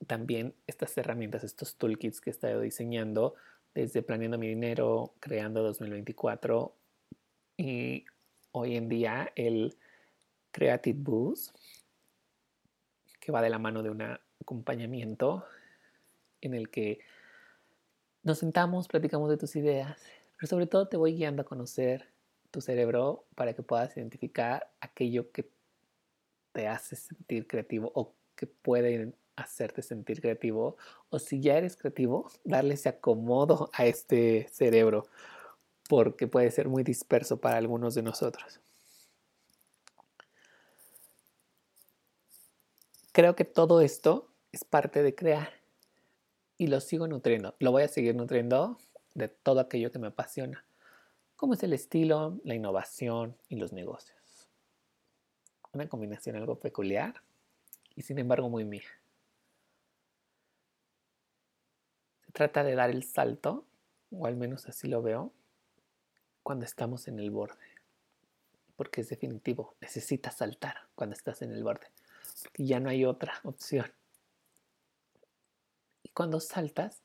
también 0.08 0.56
estas 0.68 0.98
herramientas, 0.98 1.44
estos 1.44 1.76
toolkits 1.76 2.22
que 2.22 2.30
he 2.30 2.34
estado 2.34 2.62
diseñando 2.62 3.36
desde 3.74 4.02
Planeando 4.02 4.38
mi 4.38 4.48
Dinero, 4.48 5.14
Creando 5.20 5.64
2024 5.64 6.74
y 7.58 8.06
hoy 8.52 8.76
en 8.76 8.90
día 8.90 9.32
el 9.36 9.78
Creative 10.52 11.00
Boost, 11.02 11.56
que 13.20 13.32
va 13.32 13.42
de 13.42 13.50
la 13.50 13.60
mano 13.60 13.84
de 13.84 13.90
un 13.90 14.02
acompañamiento 14.42 15.46
en 16.42 16.54
el 16.54 16.70
que 16.70 17.00
nos 18.24 18.40
sentamos, 18.40 18.88
platicamos 18.88 19.30
de 19.30 19.38
tus 19.38 19.56
ideas, 19.56 20.02
pero 20.38 20.48
sobre 20.48 20.68
todo 20.68 20.88
te 20.88 20.98
voy 20.98 21.16
guiando 21.16 21.42
a 21.42 21.46
conocer 21.46 22.08
tu 22.52 22.62
cerebro 22.62 23.26
para 23.36 23.54
que 23.54 23.64
puedas 23.64 23.96
identificar 23.98 24.72
aquello 24.82 25.32
que 25.32 25.50
te 26.52 26.68
hace 26.68 26.96
sentir 26.96 27.48
creativo 27.48 27.92
o 27.96 28.14
que 28.36 28.48
puede 28.48 29.14
hacerte 29.36 29.82
sentir 29.82 30.22
creativo 30.22 30.78
o 31.10 31.20
si 31.20 31.42
ya 31.42 31.58
eres 31.58 31.76
creativo, 31.76 32.30
darle 32.44 32.76
ese 32.76 32.90
acomodo 32.90 33.70
a 33.74 33.86
este 33.86 34.48
cerebro 34.52 35.08
porque 35.90 36.28
puede 36.28 36.52
ser 36.52 36.70
muy 36.70 36.84
disperso 36.84 37.42
para 37.42 37.58
algunos 37.58 37.96
de 37.96 38.04
nosotros. 38.04 38.60
Creo 43.12 43.36
que 43.36 43.44
todo 43.44 43.82
esto 43.82 44.30
es 44.54 44.64
parte 44.64 45.04
de 45.04 45.16
crear 45.16 45.52
y 46.58 46.68
lo 46.68 46.80
sigo 46.80 47.08
nutriendo. 47.08 47.56
Lo 47.60 47.72
voy 47.72 47.84
a 47.84 47.88
seguir 47.88 48.16
nutriendo 48.16 48.78
de 49.16 49.28
todo 49.28 49.60
aquello 49.60 49.92
que 49.92 50.00
me 50.00 50.08
apasiona, 50.08 50.64
como 51.42 51.56
es 51.56 51.64
el 51.64 51.74
estilo, 51.74 52.40
la 52.44 52.54
innovación 52.54 53.36
y 53.50 53.56
los 53.56 53.74
negocios. 53.74 54.48
Una 55.74 55.90
combinación 55.90 56.36
algo 56.36 56.60
peculiar 56.60 57.24
y 57.96 58.04
sin 58.04 58.20
embargo 58.20 58.48
muy 58.48 58.64
mía. 58.64 58.88
Se 62.24 62.32
trata 62.32 62.64
de 62.64 62.76
dar 62.76 62.92
el 62.92 63.02
salto, 63.02 63.66
o 64.12 64.28
al 64.28 64.36
menos 64.36 64.68
así 64.68 64.88
lo 64.88 65.02
veo, 65.02 65.34
cuando 66.44 66.64
estamos 66.64 67.08
en 67.08 67.18
el 67.18 67.32
borde. 67.32 67.58
Porque 68.76 69.02
es 69.02 69.10
definitivo, 69.10 69.74
necesitas 69.82 70.38
saltar 70.38 70.90
cuando 70.94 71.16
estás 71.16 71.42
en 71.42 71.54
el 71.54 71.64
borde 71.64 71.88
porque 72.44 72.66
ya 72.66 72.80
no 72.80 72.92
hay 72.92 73.04
otra 73.04 73.34
opción. 73.44 73.92
Y 76.04 76.10
cuando 76.10 76.40
saltas, 76.40 77.02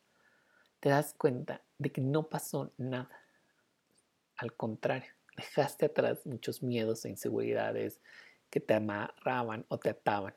te 0.81 0.90
das 0.90 1.14
cuenta 1.14 1.62
de 1.79 1.90
que 1.90 2.03
no 2.03 2.29
pasó 2.29 2.70
nada. 2.77 3.25
Al 4.37 4.55
contrario, 4.55 5.11
dejaste 5.37 5.87
atrás 5.87 6.27
muchos 6.27 6.62
miedos 6.62 7.05
e 7.05 7.11
inseguridades 7.11 8.01
que 8.51 8.61
te 8.61 8.75
amarraban 8.75 9.64
o 9.68 9.79
te 9.79 9.90
ataban. 9.90 10.35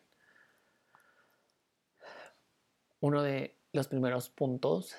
Uno 3.02 3.24
de 3.24 3.56
los 3.72 3.88
primeros 3.88 4.30
puntos 4.30 4.96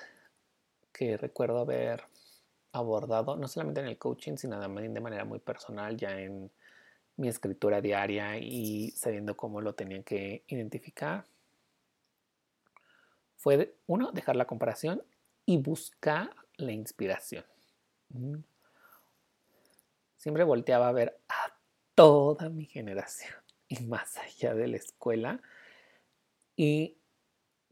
que 0.91 1.17
recuerdo 1.17 1.59
haber 1.59 2.03
abordado, 2.71 3.35
no 3.35 3.47
solamente 3.47 3.81
en 3.81 3.87
el 3.87 3.97
coaching, 3.97 4.37
sino 4.37 4.59
también 4.59 4.93
de 4.93 5.01
manera 5.01 5.25
muy 5.25 5.39
personal, 5.39 5.97
ya 5.97 6.19
en 6.19 6.51
mi 7.17 7.27
escritura 7.27 7.81
diaria 7.81 8.37
y 8.37 8.91
sabiendo 8.91 9.35
cómo 9.35 9.61
lo 9.61 9.75
tenía 9.75 10.01
que 10.03 10.43
identificar, 10.47 11.25
fue 13.35 13.75
uno, 13.87 14.11
dejar 14.11 14.35
la 14.35 14.45
comparación 14.45 15.03
y 15.45 15.57
buscar 15.57 16.35
la 16.57 16.71
inspiración. 16.71 17.43
Siempre 20.21 20.43
volteaba 20.43 20.87
a 20.87 20.91
ver 20.91 21.19
a 21.29 21.57
toda 21.95 22.49
mi 22.49 22.65
generación 22.67 23.33
y 23.67 23.79
más 23.85 24.17
allá 24.17 24.53
de 24.53 24.67
la 24.67 24.77
escuela 24.77 25.41
y 26.55 26.99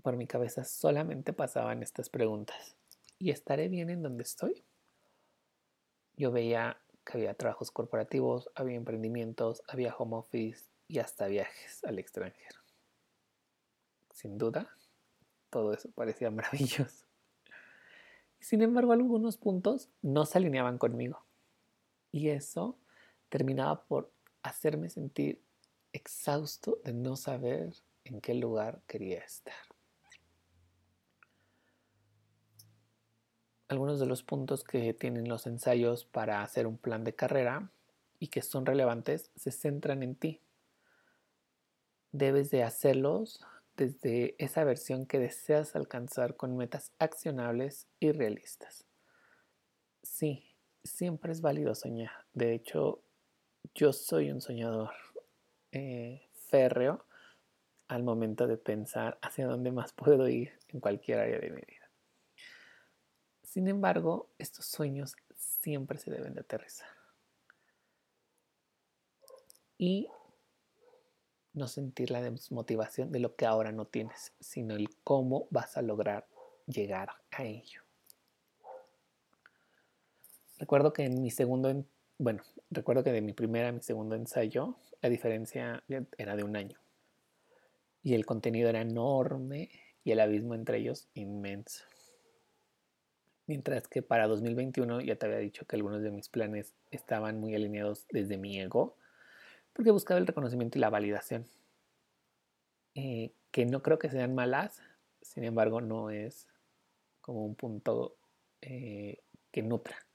por 0.02 0.18
mi 0.18 0.26
cabeza 0.26 0.64
solamente 0.64 1.32
pasaban 1.32 1.84
estas 1.84 2.10
preguntas. 2.10 2.76
¿Y 3.20 3.30
estaré 3.30 3.68
bien 3.68 3.92
en 3.92 4.02
donde 4.02 4.24
estoy? 4.24 4.66
Yo 6.16 6.32
veía 6.32 6.82
había 7.06 7.36
trabajos 7.36 7.70
corporativos, 7.70 8.50
había 8.56 8.78
emprendimientos, 8.78 9.62
había 9.68 9.96
home 9.96 10.16
office 10.16 10.66
y 10.88 10.98
hasta 10.98 11.28
viajes 11.28 11.84
al 11.84 12.00
extranjero. 12.00 12.60
Sin 14.12 14.40
duda, 14.40 14.76
todo 15.52 15.74
eso 15.74 15.92
parecía 15.92 16.32
maravilloso. 16.32 17.06
Sin 18.40 18.64
embargo, 18.64 18.94
algunos 18.94 19.38
puntos 19.38 19.90
no 20.02 20.26
se 20.26 20.40
alineaban 20.40 20.80
conmigo. 20.80 21.29
Y 22.12 22.30
eso 22.30 22.80
terminaba 23.30 23.86
por 23.86 24.12
hacerme 24.42 24.90
sentir 24.90 25.44
exhausto 25.94 26.80
de 26.84 26.94
no 26.94 27.16
saber 27.16 27.74
en 28.04 28.22
qué 28.22 28.34
lugar 28.34 28.82
quería 28.88 29.20
estar. 29.20 29.56
algunos 33.70 34.00
de 34.00 34.08
los 34.08 34.24
puntos 34.24 34.64
que 34.64 34.94
tienen 34.94 35.30
los 35.30 35.46
ensayos 35.46 36.04
para 36.04 36.42
hacer 36.42 36.66
un 36.66 36.78
plan 36.78 37.04
de 37.04 37.14
carrera 37.14 37.72
y 38.18 38.28
que 38.28 38.42
son 38.42 38.66
relevantes 38.66 39.32
se 39.36 39.52
centran 39.52 40.02
en 40.04 40.16
ti. 40.16 40.42
Debes 42.12 42.50
de 42.50 42.64
hacerlos 42.64 43.46
desde 43.78 44.36
esa 44.44 44.64
versión 44.64 45.06
que 45.06 45.20
deseas 45.20 45.76
alcanzar 45.76 46.36
con 46.36 46.58
metas 46.58 46.92
accionables 46.98 47.88
y 48.00 48.12
realistas. 48.12 48.86
Sí, 50.02 50.49
siempre 50.84 51.32
es 51.32 51.42
válido 51.42 51.76
soñar. 51.76 52.12
De 52.34 52.54
hecho, 52.54 53.02
yo 53.76 53.94
soy 53.94 54.32
un 54.32 54.42
soñador 54.42 54.92
eh, 55.72 56.30
férreo 56.34 57.06
al 57.88 58.04
momento 58.04 58.48
de 58.48 58.58
pensar 58.58 59.18
hacia 59.22 59.48
dónde 59.48 59.72
más 59.72 59.94
puedo 59.94 60.28
ir 60.28 60.52
en 60.70 60.80
cualquier 60.80 61.20
área 61.20 61.40
de 61.40 61.50
mi 61.50 61.62
vida. 61.62 61.90
Sin 63.44 63.68
embargo, 63.68 64.30
estos 64.38 64.66
sueños 64.66 65.16
siempre 65.36 65.98
se 65.98 66.12
deben 66.12 66.36
de 66.36 66.42
aterrizar. 66.42 66.90
Y 69.78 70.10
no 71.54 71.68
sentir 71.68 72.12
la 72.12 72.22
desmotivación 72.22 73.12
de 73.12 73.20
lo 73.20 73.36
que 73.36 73.46
ahora 73.46 73.72
no 73.72 73.86
tienes, 73.86 74.34
sino 74.40 74.76
el 74.76 74.96
cómo 75.04 75.48
vas 75.50 75.78
a 75.78 75.82
lograr 75.82 76.28
llegar 76.68 77.10
a 77.32 77.44
ello. 77.44 77.82
Recuerdo 80.60 80.92
que 80.92 81.06
en 81.06 81.22
mi 81.22 81.32
segundo, 81.32 81.86
bueno, 82.18 82.44
recuerdo 82.70 83.02
que 83.02 83.14
de 83.14 83.22
mi 83.22 83.32
primera 83.32 83.70
a 83.70 83.72
mi 83.72 83.82
segundo 83.82 84.16
ensayo, 84.16 84.76
la 85.02 85.08
diferencia 85.08 85.84
era 86.18 86.36
de 86.36 86.44
un 86.44 86.58
año. 86.58 86.78
Y 88.04 88.14
el 88.14 88.26
contenido 88.26 88.70
era 88.70 88.82
enorme 88.82 89.70
y 90.04 90.12
el 90.12 90.20
abismo 90.20 90.56
entre 90.56 90.80
ellos 90.80 91.08
inmenso. 91.14 91.86
Mientras 93.48 93.88
que 93.88 94.02
para 94.02 94.28
2021 94.28 95.00
ya 95.00 95.16
te 95.16 95.26
había 95.26 95.38
dicho 95.38 95.66
que 95.66 95.78
algunos 95.78 96.02
de 96.02 96.12
mis 96.12 96.28
planes 96.28 96.76
estaban 96.92 97.40
muy 97.40 97.56
alineados 97.56 98.06
desde 98.12 98.38
mi 98.38 98.60
ego, 98.60 98.98
porque 99.72 99.92
buscaba 99.92 100.20
el 100.20 100.28
reconocimiento 100.28 100.78
y 100.78 100.82
la 100.82 100.90
validación. 100.90 101.48
Eh, 102.96 103.32
que 103.52 103.66
no 103.66 103.82
creo 103.82 103.98
que 103.98 104.10
sean 104.10 104.36
malas, 104.36 104.82
sin 105.22 105.46
embargo 105.46 105.80
no 105.80 106.10
es 106.10 106.48
como 107.22 107.46
un 107.46 107.56
punto 107.56 108.18
eh, 108.62 109.20
que 109.52 109.64
nutra. 109.64 110.09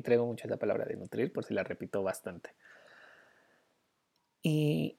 Y 0.00 0.02
traigo 0.02 0.24
mucho 0.24 0.46
esa 0.46 0.56
palabra 0.56 0.86
de 0.86 0.96
nutrir 0.96 1.30
por 1.30 1.44
si 1.44 1.52
la 1.52 1.62
repito 1.62 2.02
bastante. 2.02 2.54
Y 4.40 4.96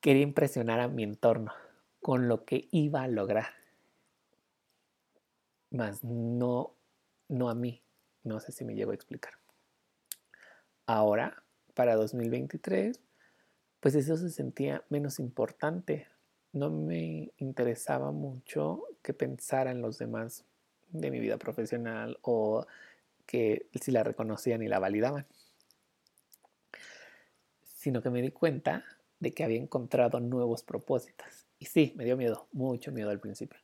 quería 0.00 0.22
impresionar 0.22 0.80
a 0.80 0.88
mi 0.88 1.02
entorno 1.02 1.54
con 2.02 2.28
lo 2.28 2.44
que 2.44 2.68
iba 2.70 3.02
a 3.02 3.08
lograr. 3.08 3.46
Más 5.70 6.04
no, 6.04 6.74
no 7.28 7.48
a 7.48 7.54
mí. 7.54 7.80
No 8.22 8.38
sé 8.38 8.52
si 8.52 8.66
me 8.66 8.74
llego 8.74 8.90
a 8.90 8.94
explicar. 8.94 9.32
Ahora, 10.84 11.42
para 11.72 11.96
2023, 11.96 13.00
pues 13.80 13.94
eso 13.94 14.18
se 14.18 14.28
sentía 14.28 14.84
menos 14.90 15.18
importante. 15.20 16.06
No 16.52 16.68
me 16.68 17.32
interesaba 17.38 18.12
mucho 18.12 18.84
que 19.00 19.14
pensaran 19.14 19.80
los 19.80 19.96
demás 19.96 20.44
de 20.90 21.10
mi 21.10 21.18
vida 21.18 21.38
profesional 21.38 22.18
o 22.20 22.66
que 23.28 23.68
si 23.80 23.92
la 23.92 24.02
reconocían 24.02 24.62
y 24.62 24.68
la 24.68 24.78
validaban, 24.78 25.26
sino 27.62 28.00
que 28.02 28.08
me 28.08 28.22
di 28.22 28.30
cuenta 28.30 28.84
de 29.20 29.34
que 29.34 29.44
había 29.44 29.58
encontrado 29.58 30.18
nuevos 30.18 30.62
propósitos. 30.62 31.46
Y 31.58 31.66
sí, 31.66 31.92
me 31.94 32.06
dio 32.06 32.16
miedo, 32.16 32.48
mucho 32.52 32.90
miedo 32.90 33.10
al 33.10 33.20
principio, 33.20 33.60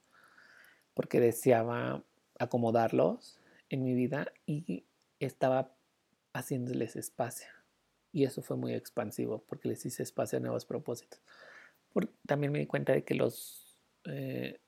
porque 0.93 1.19
deseaba 1.19 2.05
acomodarlos 2.39 3.41
en 3.71 3.83
mi 3.83 3.95
vida 3.95 4.33
y 4.45 4.85
estaba 5.19 5.75
haciéndoles 6.35 6.95
espacio. 6.97 7.49
Y 8.13 8.25
eso 8.25 8.43
fue 8.43 8.59
muy 8.59 8.75
expansivo, 8.75 9.45
porque 9.49 9.69
les 9.69 9.87
hice 9.87 10.03
espacio 10.03 10.39
a 10.39 10.43
nuevos 10.43 10.67
propósitos. 10.67 11.21
también 12.27 12.53
me 12.53 12.59
di 12.59 12.67
cuenta 12.67 12.93
de 12.93 13.03
que 13.03 13.15
los 13.15 13.79
eh, 14.05 14.61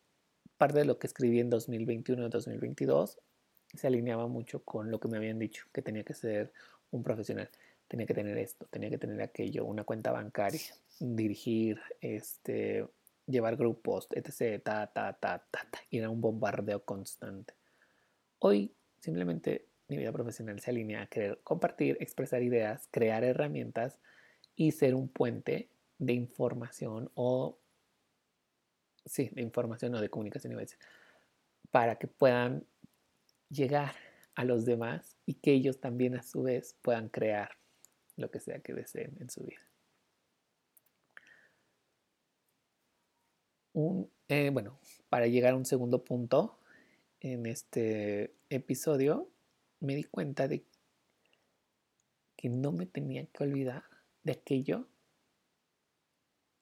parte 0.56 0.78
de 0.78 0.86
lo 0.86 0.98
que 0.98 1.06
escribí 1.06 1.38
en 1.40 1.50
2021 1.50 2.26
y 2.26 2.30
2022 2.30 3.18
se 3.74 3.86
alineaba 3.86 4.26
mucho 4.26 4.62
con 4.62 4.90
lo 4.90 5.00
que 5.00 5.08
me 5.08 5.16
habían 5.16 5.38
dicho, 5.38 5.66
que 5.72 5.82
tenía 5.82 6.04
que 6.04 6.14
ser 6.14 6.52
un 6.90 7.02
profesional, 7.02 7.50
tenía 7.88 8.06
que 8.06 8.14
tener 8.14 8.36
esto, 8.38 8.66
tenía 8.66 8.90
que 8.90 8.98
tener 8.98 9.20
aquello, 9.22 9.64
una 9.64 9.84
cuenta 9.84 10.12
bancaria, 10.12 10.74
dirigir, 10.98 11.80
este, 12.00 12.86
llevar 13.26 13.56
grupos, 13.56 14.08
etc. 14.12 14.62
Ta, 14.62 14.86
ta, 14.86 15.12
ta, 15.14 15.44
ta. 15.50 15.62
Y 15.90 15.98
era 15.98 16.10
un 16.10 16.20
bombardeo 16.20 16.84
constante. 16.84 17.54
Hoy 18.38 18.72
simplemente 19.00 19.66
mi 19.88 19.96
vida 19.96 20.12
profesional 20.12 20.58
se 20.60 20.70
alinea 20.70 21.02
a 21.02 21.06
querer 21.06 21.40
compartir, 21.44 21.96
expresar 22.00 22.42
ideas, 22.42 22.88
crear 22.90 23.22
herramientas 23.24 23.98
y 24.56 24.72
ser 24.72 24.94
un 24.94 25.08
puente 25.08 25.68
de 25.98 26.12
información 26.12 27.10
o, 27.14 27.58
sí, 29.04 29.30
de 29.32 29.42
información 29.42 29.94
o 29.94 30.00
de 30.00 30.10
comunicación 30.10 30.56
para 31.70 31.96
que 31.96 32.06
puedan 32.06 32.64
llegar 33.48 33.94
a 34.34 34.44
los 34.44 34.64
demás 34.64 35.16
y 35.24 35.34
que 35.34 35.52
ellos 35.52 35.80
también 35.80 36.16
a 36.16 36.22
su 36.22 36.42
vez 36.42 36.76
puedan 36.82 37.08
crear 37.08 37.50
lo 38.16 38.30
que 38.30 38.40
sea 38.40 38.60
que 38.60 38.74
deseen 38.74 39.16
en 39.20 39.30
su 39.30 39.44
vida. 39.44 39.60
Eh, 44.28 44.50
bueno, 44.50 44.78
para 45.10 45.26
llegar 45.26 45.52
a 45.52 45.56
un 45.56 45.66
segundo 45.66 46.02
punto 46.02 46.58
en 47.20 47.44
este 47.46 48.34
episodio, 48.48 49.28
me 49.80 49.94
di 49.94 50.04
cuenta 50.04 50.48
de 50.48 50.64
que 52.36 52.48
no 52.48 52.72
me 52.72 52.86
tenía 52.86 53.26
que 53.26 53.44
olvidar 53.44 53.84
de 54.22 54.32
aquello 54.32 54.88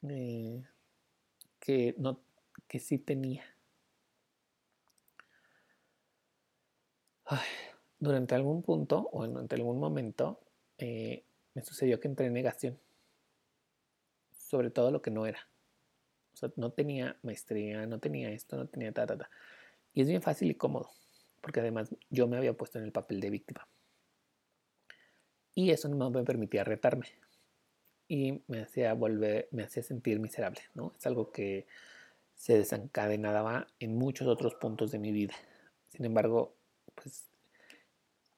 eh, 0.08 0.64
que, 1.60 1.94
no, 1.98 2.20
que 2.66 2.80
sí 2.80 2.98
tenía. 2.98 3.44
Durante 7.98 8.34
algún 8.34 8.62
punto 8.62 9.08
o 9.12 9.26
durante 9.26 9.54
algún 9.54 9.78
momento 9.78 10.40
eh, 10.78 11.24
me 11.54 11.62
sucedió 11.62 12.00
que 12.00 12.08
entré 12.08 12.26
en 12.26 12.32
negación 12.32 12.78
sobre 14.54 14.70
todo 14.70 14.90
lo 14.92 15.02
que 15.02 15.10
no 15.10 15.26
era. 15.26 15.48
O 16.32 16.36
sea, 16.36 16.50
no 16.56 16.70
tenía 16.70 17.16
maestría, 17.22 17.86
no 17.86 17.98
tenía 17.98 18.30
esto, 18.30 18.56
no 18.56 18.66
tenía 18.66 18.92
ta, 18.92 19.06
ta, 19.06 19.16
ta. 19.16 19.30
Y 19.92 20.02
es 20.02 20.08
bien 20.08 20.22
fácil 20.22 20.50
y 20.50 20.54
cómodo, 20.54 20.90
porque 21.40 21.60
además 21.60 21.94
yo 22.10 22.28
me 22.28 22.36
había 22.36 22.52
puesto 22.52 22.78
en 22.78 22.84
el 22.84 22.92
papel 22.92 23.20
de 23.20 23.30
víctima. 23.30 23.66
Y 25.54 25.70
eso 25.70 25.88
no 25.88 26.10
me 26.10 26.22
permitía 26.24 26.62
retarme. 26.62 27.06
Y 28.06 28.42
me 28.48 28.60
hacía 28.60 28.92
volver, 28.94 29.48
me 29.50 29.64
hacía 29.64 29.82
sentir 29.82 30.20
miserable, 30.20 30.60
¿no? 30.74 30.92
Es 30.96 31.06
algo 31.06 31.32
que 31.32 31.66
se 32.34 32.58
desencadenaba 32.58 33.66
en 33.80 33.96
muchos 33.96 34.28
otros 34.28 34.54
puntos 34.54 34.92
de 34.92 34.98
mi 34.98 35.10
vida. 35.10 35.34
Sin 35.88 36.04
embargo, 36.04 36.54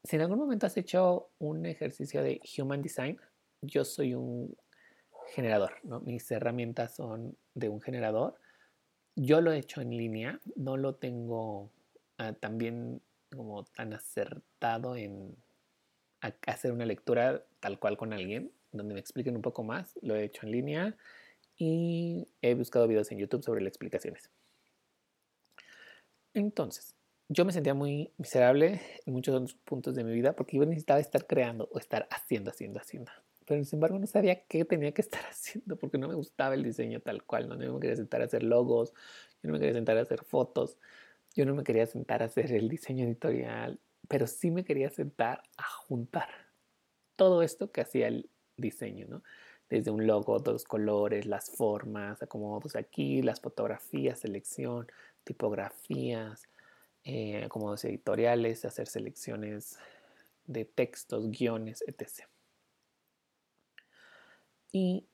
si 0.06 0.16
en 0.16 0.22
algún 0.22 0.38
momento 0.38 0.66
has 0.66 0.76
hecho 0.76 1.30
un 1.38 1.66
ejercicio 1.66 2.22
de 2.22 2.40
Human 2.56 2.82
Design, 2.82 3.18
yo 3.60 3.84
soy 3.84 4.14
un 4.14 4.56
generador. 5.34 5.74
Mis 6.04 6.30
herramientas 6.30 6.94
son 6.94 7.36
de 7.54 7.68
un 7.68 7.80
generador. 7.80 8.36
Yo 9.16 9.40
lo 9.40 9.52
he 9.52 9.58
hecho 9.58 9.80
en 9.80 9.90
línea, 9.90 10.40
no 10.54 10.76
lo 10.76 10.94
tengo 10.94 11.72
ah, 12.18 12.32
también 12.34 13.02
como 13.34 13.64
tan 13.64 13.92
acertado 13.92 14.96
en 14.96 15.36
hacer 16.46 16.72
una 16.72 16.86
lectura 16.86 17.44
tal 17.60 17.78
cual 17.78 17.96
con 17.96 18.12
alguien, 18.12 18.52
donde 18.72 18.94
me 18.94 19.00
expliquen 19.00 19.36
un 19.36 19.42
poco 19.42 19.64
más. 19.64 19.98
Lo 20.02 20.14
he 20.14 20.24
hecho 20.24 20.46
en 20.46 20.52
línea 20.52 20.96
y 21.56 22.28
he 22.42 22.54
buscado 22.54 22.86
videos 22.86 23.10
en 23.10 23.18
YouTube 23.18 23.42
sobre 23.42 23.60
las 23.60 23.70
explicaciones. 23.70 24.30
Entonces, 26.34 26.95
yo 27.28 27.44
me 27.44 27.52
sentía 27.52 27.74
muy 27.74 28.12
miserable 28.18 28.80
en 29.04 29.12
muchos 29.12 29.54
puntos 29.64 29.94
de 29.94 30.04
mi 30.04 30.12
vida 30.12 30.34
porque 30.34 30.56
yo 30.56 30.64
necesitaba 30.64 31.00
estar 31.00 31.26
creando 31.26 31.68
o 31.72 31.78
estar 31.78 32.06
haciendo, 32.10 32.50
haciendo, 32.50 32.80
haciendo. 32.80 33.10
Pero 33.46 33.64
sin 33.64 33.76
embargo 33.76 33.98
no 33.98 34.06
sabía 34.06 34.44
qué 34.46 34.64
tenía 34.64 34.92
que 34.92 35.02
estar 35.02 35.24
haciendo 35.30 35.76
porque 35.76 35.98
no 35.98 36.08
me 36.08 36.14
gustaba 36.14 36.54
el 36.54 36.62
diseño 36.62 37.00
tal 37.00 37.24
cual. 37.24 37.48
¿no? 37.48 37.56
No 37.56 37.74
me 37.74 37.80
quería 37.80 37.96
sentar 37.96 38.22
a 38.22 38.26
hacer 38.26 38.42
logos, 38.42 38.92
yo 39.42 39.48
no 39.48 39.52
me 39.54 39.58
quería 39.58 39.74
sentar 39.74 39.98
a 39.98 40.02
hacer 40.02 40.24
fotos, 40.24 40.78
yo 41.34 41.44
no 41.46 41.54
me 41.54 41.64
quería 41.64 41.86
sentar 41.86 42.22
a 42.22 42.26
hacer 42.26 42.52
el 42.52 42.68
diseño 42.68 43.04
editorial, 43.04 43.80
pero 44.08 44.26
sí 44.26 44.50
me 44.50 44.64
quería 44.64 44.90
sentar 44.90 45.42
a 45.56 45.64
juntar 45.64 46.28
todo 47.16 47.42
esto 47.42 47.72
que 47.72 47.80
hacía 47.80 48.08
el 48.08 48.30
diseño, 48.56 49.06
¿no? 49.08 49.22
Desde 49.68 49.90
un 49.90 50.06
logo, 50.06 50.38
dos 50.38 50.64
colores, 50.64 51.26
las 51.26 51.50
formas, 51.50 52.22
acomodos 52.22 52.76
aquí, 52.76 53.20
las 53.20 53.40
fotografías, 53.40 54.20
selección, 54.20 54.86
tipografías, 55.24 56.48
eh, 57.08 57.44
acomodos 57.44 57.84
editoriales, 57.84 58.64
hacer 58.64 58.88
selecciones 58.88 59.78
de 60.46 60.64
textos, 60.64 61.30
guiones, 61.30 61.84
etc. 61.86 62.26
Y 64.72 65.06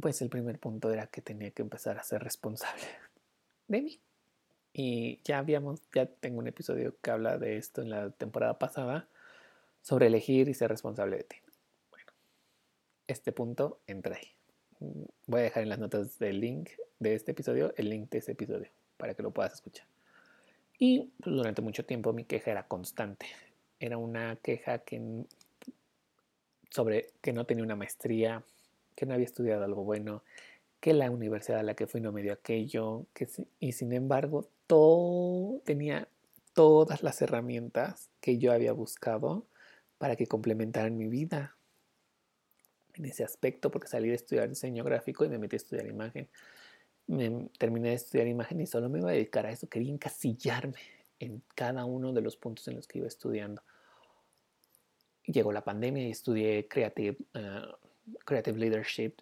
pues 0.00 0.20
el 0.22 0.28
primer 0.28 0.58
punto 0.58 0.90
era 0.90 1.06
que 1.06 1.22
tenía 1.22 1.52
que 1.52 1.62
empezar 1.62 1.98
a 1.98 2.02
ser 2.02 2.24
responsable 2.24 2.82
de 3.68 3.82
mí. 3.82 4.00
Y 4.72 5.20
ya 5.22 5.38
habíamos, 5.38 5.80
ya 5.94 6.06
tengo 6.06 6.40
un 6.40 6.48
episodio 6.48 6.96
que 7.00 7.12
habla 7.12 7.38
de 7.38 7.56
esto 7.56 7.80
en 7.80 7.90
la 7.90 8.10
temporada 8.10 8.58
pasada, 8.58 9.08
sobre 9.82 10.08
elegir 10.08 10.48
y 10.48 10.54
ser 10.54 10.70
responsable 10.70 11.18
de 11.18 11.24
ti. 11.24 11.36
Bueno, 11.90 12.10
este 13.06 13.30
punto 13.30 13.78
entra 13.86 14.16
ahí. 14.16 14.34
Voy 15.28 15.40
a 15.40 15.44
dejar 15.44 15.62
en 15.62 15.68
las 15.68 15.78
notas 15.78 16.18
del 16.18 16.40
link 16.40 16.70
de 16.98 17.14
este 17.14 17.30
episodio 17.30 17.72
el 17.76 17.88
link 17.88 18.10
de 18.10 18.18
ese 18.18 18.32
episodio 18.32 18.68
para 19.00 19.14
que 19.14 19.22
lo 19.22 19.32
puedas 19.32 19.54
escuchar. 19.54 19.86
Y 20.78 21.10
pues, 21.22 21.34
durante 21.34 21.62
mucho 21.62 21.84
tiempo 21.84 22.12
mi 22.12 22.24
queja 22.24 22.50
era 22.50 22.68
constante. 22.68 23.26
Era 23.80 23.96
una 23.96 24.36
queja 24.36 24.78
que 24.78 25.24
sobre 26.70 27.08
que 27.20 27.32
no 27.32 27.46
tenía 27.46 27.64
una 27.64 27.76
maestría, 27.76 28.44
que 28.94 29.06
no 29.06 29.14
había 29.14 29.26
estudiado 29.26 29.64
algo 29.64 29.82
bueno, 29.82 30.22
que 30.80 30.94
la 30.94 31.10
universidad 31.10 31.60
a 31.60 31.62
la 31.62 31.74
que 31.74 31.86
fui 31.86 32.00
no 32.00 32.12
me 32.12 32.22
dio 32.22 32.32
aquello, 32.32 33.06
que, 33.12 33.28
y 33.58 33.72
sin 33.72 33.92
embargo 33.92 34.48
todo, 34.66 35.60
tenía 35.64 36.08
todas 36.54 37.02
las 37.02 37.20
herramientas 37.22 38.08
que 38.20 38.38
yo 38.38 38.52
había 38.52 38.72
buscado 38.72 39.46
para 39.98 40.16
que 40.16 40.26
complementaran 40.26 40.96
mi 40.96 41.08
vida 41.08 41.56
en 42.94 43.04
ese 43.04 43.24
aspecto, 43.24 43.70
porque 43.70 43.88
salí 43.88 44.08
de 44.08 44.14
estudiar 44.14 44.48
diseño 44.48 44.84
gráfico 44.84 45.24
y 45.24 45.28
me 45.28 45.38
metí 45.38 45.56
a 45.56 45.58
estudiar 45.58 45.86
imagen. 45.86 46.28
Me 47.10 47.48
terminé 47.58 47.88
de 47.88 47.94
estudiar 47.96 48.28
imagen 48.28 48.60
y 48.60 48.66
solo 48.66 48.88
me 48.88 49.00
iba 49.00 49.10
a 49.10 49.12
dedicar 49.12 49.44
a 49.44 49.50
eso. 49.50 49.68
Quería 49.68 49.92
encasillarme 49.92 50.78
en 51.18 51.42
cada 51.56 51.84
uno 51.84 52.12
de 52.12 52.20
los 52.20 52.36
puntos 52.36 52.68
en 52.68 52.76
los 52.76 52.86
que 52.86 52.98
iba 52.98 53.08
estudiando. 53.08 53.62
Llegó 55.24 55.50
la 55.50 55.64
pandemia 55.64 56.06
y 56.06 56.12
estudié 56.12 56.68
Creative, 56.68 57.16
eh, 57.34 57.62
creative 58.24 58.56
Leadership 58.56 59.14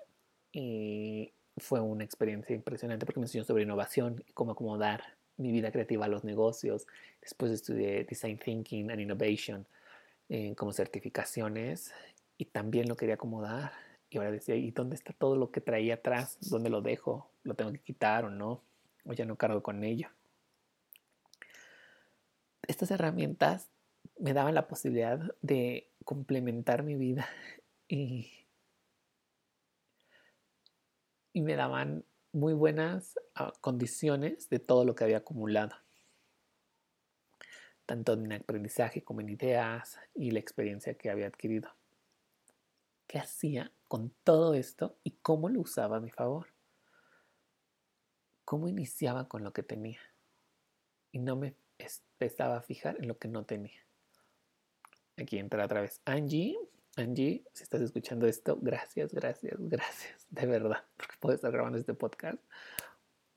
y 0.53 1.33
fue 1.57 1.81
una 1.81 2.05
experiencia 2.05 2.55
impresionante 2.55 3.07
porque 3.07 3.21
me 3.21 3.25
enseñó 3.25 3.45
sobre 3.45 3.63
innovación 3.63 4.23
y 4.27 4.33
cómo 4.35 4.53
acomodar 4.53 5.17
mi 5.39 5.51
vida 5.51 5.73
creativa 5.73 6.05
a 6.05 6.09
los 6.09 6.25
negocios. 6.25 6.87
Después 7.23 7.53
estudié 7.53 8.05
Design 8.05 8.39
Thinking 8.39 8.91
and 8.91 9.01
Innovation 9.01 9.67
eh, 10.29 10.55
como 10.57 10.75
certificaciones 10.75 11.91
y 12.37 12.45
también 12.45 12.87
lo 12.87 12.97
quería 12.97 13.15
acomodar. 13.15 13.88
Y 14.11 14.19
ahora 14.19 14.31
decía, 14.31 14.57
¿y 14.57 14.71
dónde 14.71 14.97
está 14.97 15.13
todo 15.13 15.37
lo 15.37 15.51
que 15.51 15.61
traía 15.61 15.95
atrás? 15.95 16.39
¿Dónde 16.41 16.71
lo 16.71 16.81
dejo? 16.81 17.31
¿Lo 17.43 17.55
tengo 17.55 17.73
que 17.73 17.81
quitar 17.81 18.25
o 18.25 18.31
no? 18.31 18.63
¿O 19.05 19.13
ya 19.13 19.25
no 19.25 19.37
cargo 19.37 19.63
con 19.63 19.85
ello? 19.85 20.09
Estas 22.67 22.91
herramientas 22.91 23.71
me 24.19 24.33
daban 24.33 24.55
la 24.55 24.67
posibilidad 24.67 25.21
de 25.43 25.91
complementar 26.05 26.83
mi 26.83 26.97
vida 26.97 27.29
y 27.89 28.31
y 31.39 31.43
me 31.43 31.55
daban 31.55 32.05
muy 32.33 32.53
buenas 32.53 33.15
ah, 33.37 33.53
condiciones 33.61 34.49
de 34.49 34.59
todo 34.59 34.85
lo 34.85 34.97
que 34.97 35.05
había 35.05 35.19
acumulado, 35.19 35.77
tanto 37.87 38.15
en 38.15 38.33
aprendizaje 38.33 39.03
como 39.03 39.21
en 39.21 39.29
ideas 39.29 40.01
y 40.17 40.33
la 40.33 40.41
experiencia 40.41 40.95
que 40.95 41.11
había 41.11 41.29
adquirido. 41.29 41.71
¿Qué 43.09 43.19
hacía 43.19 43.73
con 43.89 44.13
todo 44.23 44.55
esto 44.55 44.97
y 45.03 45.13
cómo 45.23 45.49
lo 45.49 45.63
usaba 45.63 45.97
a 45.97 46.01
mi 46.01 46.11
favor? 46.11 46.47
¿Cómo 48.45 48.69
iniciaba 48.69 49.29
con 49.29 49.43
lo 49.43 49.53
que 49.53 49.63
tenía? 49.63 49.99
Y 51.11 51.19
no 51.19 51.35
me 51.35 51.55
empezaba 51.79 52.59
a 52.59 52.63
fijar 52.63 52.97
en 53.01 53.09
lo 53.09 53.19
que 53.19 53.29
no 53.29 53.45
tenía. 53.45 53.83
Aquí 55.17 55.39
entra 55.39 55.65
otra 55.65 55.81
vez 55.81 56.03
Angie, 56.05 56.57
Angie, 56.97 57.45
si 57.55 57.63
estás 57.63 57.81
escuchando 57.81 58.27
esto, 58.27 58.59
gracias, 58.61 59.15
gracias, 59.15 59.57
gracias, 59.59 60.27
de 60.31 60.47
verdad, 60.47 60.85
porque 60.97 61.15
puedo 61.19 61.35
estar 61.35 61.51
grabando 61.51 61.79
este 61.79 61.95
podcast. 61.95 62.39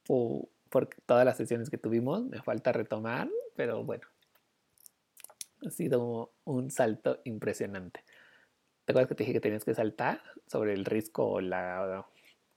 O 0.09 0.49
por 0.69 0.87
todas 1.05 1.23
las 1.25 1.37
sesiones 1.37 1.69
que 1.69 1.77
tuvimos, 1.77 2.25
me 2.25 2.41
falta 2.41 2.73
retomar, 2.73 3.29
pero 3.55 3.85
bueno, 3.85 4.05
ha 5.65 5.69
sido 5.69 6.33
un 6.43 6.71
salto 6.71 7.21
impresionante. 7.23 8.03
¿Te 8.91 8.93
acuerdas 8.93 9.07
que 9.07 9.15
te 9.15 9.23
dije 9.23 9.33
que 9.33 9.39
tenías 9.39 9.63
que 9.63 9.73
saltar 9.73 10.21
sobre 10.47 10.73
el 10.73 10.83
risco 10.83 11.25
o 11.25 11.39
la 11.39 12.05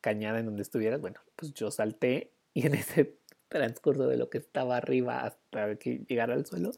cañada 0.01 0.41
en 0.41 0.47
donde 0.47 0.63
estuvieras? 0.63 1.01
Bueno, 1.01 1.21
pues 1.37 1.55
yo 1.55 1.71
salté 1.71 2.33
y 2.53 2.67
en 2.67 2.75
ese 2.75 3.21
transcurso 3.47 4.09
de 4.09 4.17
lo 4.17 4.31
que 4.31 4.39
estaba 4.39 4.77
arriba 4.77 5.21
hasta 5.21 5.77
que 5.77 5.99
llegara 6.09 6.35
al 6.35 6.45
suelo, 6.45 6.73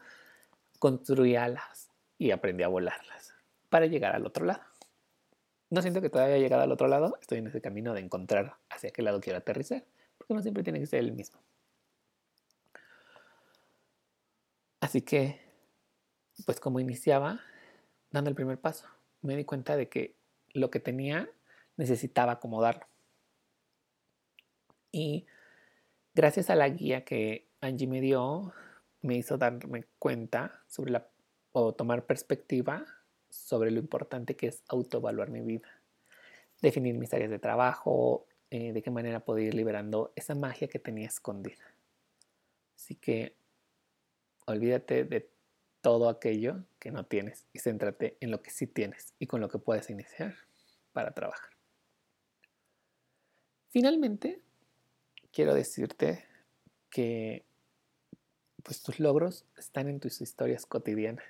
construí 0.79 1.37
alas 1.37 1.88
y 2.19 2.33
aprendí 2.33 2.64
a 2.64 2.69
volarlas 2.69 3.35
para 3.71 3.87
llegar 3.87 4.14
al 4.14 4.27
otro 4.27 4.45
lado. 4.45 4.61
No 5.71 5.81
siento 5.81 6.03
que 6.03 6.11
todavía 6.11 6.35
haya 6.35 6.45
llegado 6.45 6.62
al 6.62 6.73
otro 6.73 6.87
lado, 6.87 7.16
estoy 7.19 7.38
en 7.38 7.47
ese 7.47 7.62
camino 7.62 7.95
de 7.95 8.01
encontrar 8.01 8.59
hacia 8.69 8.90
qué 8.90 9.01
lado 9.01 9.23
quiero 9.23 9.38
aterrizar, 9.38 9.87
porque 10.19 10.35
no 10.35 10.42
siempre 10.42 10.64
tiene 10.64 10.81
que 10.81 10.87
ser 10.87 11.01
el 11.01 11.14
mismo. 11.14 11.40
Así 14.81 15.01
que, 15.01 15.40
pues 16.45 16.61
como 16.61 16.79
iniciaba, 16.79 17.40
dando 18.11 18.29
el 18.29 18.37
primer 18.37 18.61
paso, 18.61 18.87
me 19.22 19.37
di 19.37 19.44
cuenta 19.44 19.76
de 19.76 19.88
que 19.88 20.16
lo 20.52 20.70
que 20.70 20.81
tenía 20.81 21.31
necesitaba 21.76 22.33
acomodarlo. 22.33 22.87
Y 24.92 25.26
gracias 26.14 26.48
a 26.50 26.55
la 26.55 26.68
guía 26.68 27.05
que 27.05 27.48
Angie 27.61 27.87
me 27.87 28.00
dio, 28.00 28.52
me 29.02 29.16
hizo 29.16 29.37
darme 29.37 29.85
cuenta 29.98 30.62
sobre 30.66 30.92
la, 30.92 31.09
o 31.52 31.74
tomar 31.74 32.07
perspectiva 32.07 32.85
sobre 33.29 33.70
lo 33.70 33.81
importante 33.81 34.37
que 34.37 34.46
es 34.48 34.62
autoevaluar 34.68 35.31
mi 35.31 35.40
vida, 35.40 35.68
definir 36.62 36.94
mis 36.94 37.12
áreas 37.12 37.31
de 37.31 37.38
trabajo, 37.38 38.26
eh, 38.50 38.72
de 38.72 38.83
qué 38.83 38.90
manera 38.90 39.20
puedo 39.20 39.40
ir 39.40 39.55
liberando 39.55 40.12
esa 40.16 40.35
magia 40.35 40.68
que 40.68 40.79
tenía 40.79 41.07
escondida. 41.07 41.64
Así 42.76 42.94
que 42.94 43.37
olvídate 44.46 45.05
de 45.05 45.29
todo 45.87 46.09
aquello 46.09 46.64
que 46.81 46.90
no 46.90 47.07
tienes 47.07 47.46
y 47.53 47.61
céntrate 47.61 48.16
en 48.18 48.33
lo 48.33 48.42
que 48.42 48.51
sí 48.51 48.66
tienes 48.66 49.14
y 49.20 49.29
con 49.29 49.40
lo 49.40 49.49
que 49.49 49.61
puedes 49.61 49.88
iniciar 49.88 50.35
para 50.92 51.12
trabajar. 51.12 51.53
Finalmente, 53.68 54.42
quiero 55.31 55.55
decirte 55.55 56.25
que 56.90 57.44
pues 58.64 58.83
tus 58.83 58.99
logros 58.99 59.46
están 59.57 59.88
en 59.88 60.01
tus 60.01 60.20
historias 60.20 60.66
cotidianas 60.66 61.22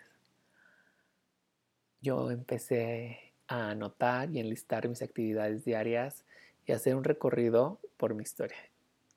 yo 2.00 2.30
empecé 2.30 3.34
a 3.48 3.72
anotar 3.72 4.30
y 4.30 4.38
enlistar 4.38 4.88
mis 4.88 5.02
actividades 5.02 5.66
diarias 5.66 6.24
y 6.64 6.72
hacer 6.72 6.94
un 6.94 7.04
recorrido 7.04 7.78
por 7.98 8.14
mi 8.14 8.22
historia. 8.22 8.56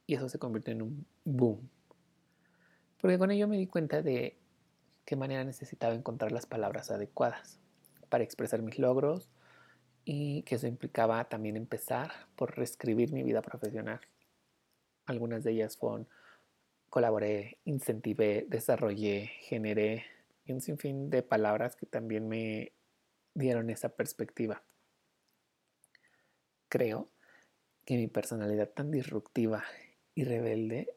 Y 0.06 0.15
eso 0.15 0.28
se 0.28 0.39
convirtió 0.39 0.73
en 0.73 0.82
un 0.82 1.06
boom. 1.23 1.69
Porque 2.99 3.17
con 3.17 3.32
ello 3.32 3.47
me 3.47 3.58
di 3.58 3.67
cuenta 3.67 4.02
de 4.02 4.38
qué 5.10 5.15
manera 5.15 5.43
necesitaba 5.43 5.95
encontrar 5.95 6.32
las 6.32 6.45
palabras 6.45 6.91
adecuadas 6.91 7.58
para 8.10 8.24
expresar 8.24 8.62
mis 8.62 8.78
logros 8.78 9.32
y 10.06 10.43
que 10.43 10.54
eso 10.54 10.67
implicaba 10.67 11.28
también 11.30 11.58
empezar 11.58 12.12
por 12.36 12.56
reescribir 12.56 13.12
mi 13.12 13.24
vida 13.24 13.41
profesional. 13.41 14.02
Algunas 15.08 15.43
de 15.43 15.54
ellas 15.54 15.78
fueron 15.78 16.08
colaboré, 16.91 17.58
incentivé, 17.65 18.45
desarrollé, 18.50 19.32
generé 19.39 20.06
y 20.45 20.52
un 20.52 20.62
sinfín 20.62 21.10
de 21.10 21.24
palabras 21.24 21.76
que 21.76 21.88
también 21.88 22.30
me 22.30 22.72
dieron 23.34 23.72
esa 23.72 23.89
perspectiva. 23.89 24.62
Creo 26.67 27.10
que 27.84 27.98
mi 27.98 28.10
personalidad 28.10 28.69
tan 28.69 28.91
disruptiva 28.91 29.63
y 30.13 30.24
rebelde 30.24 30.93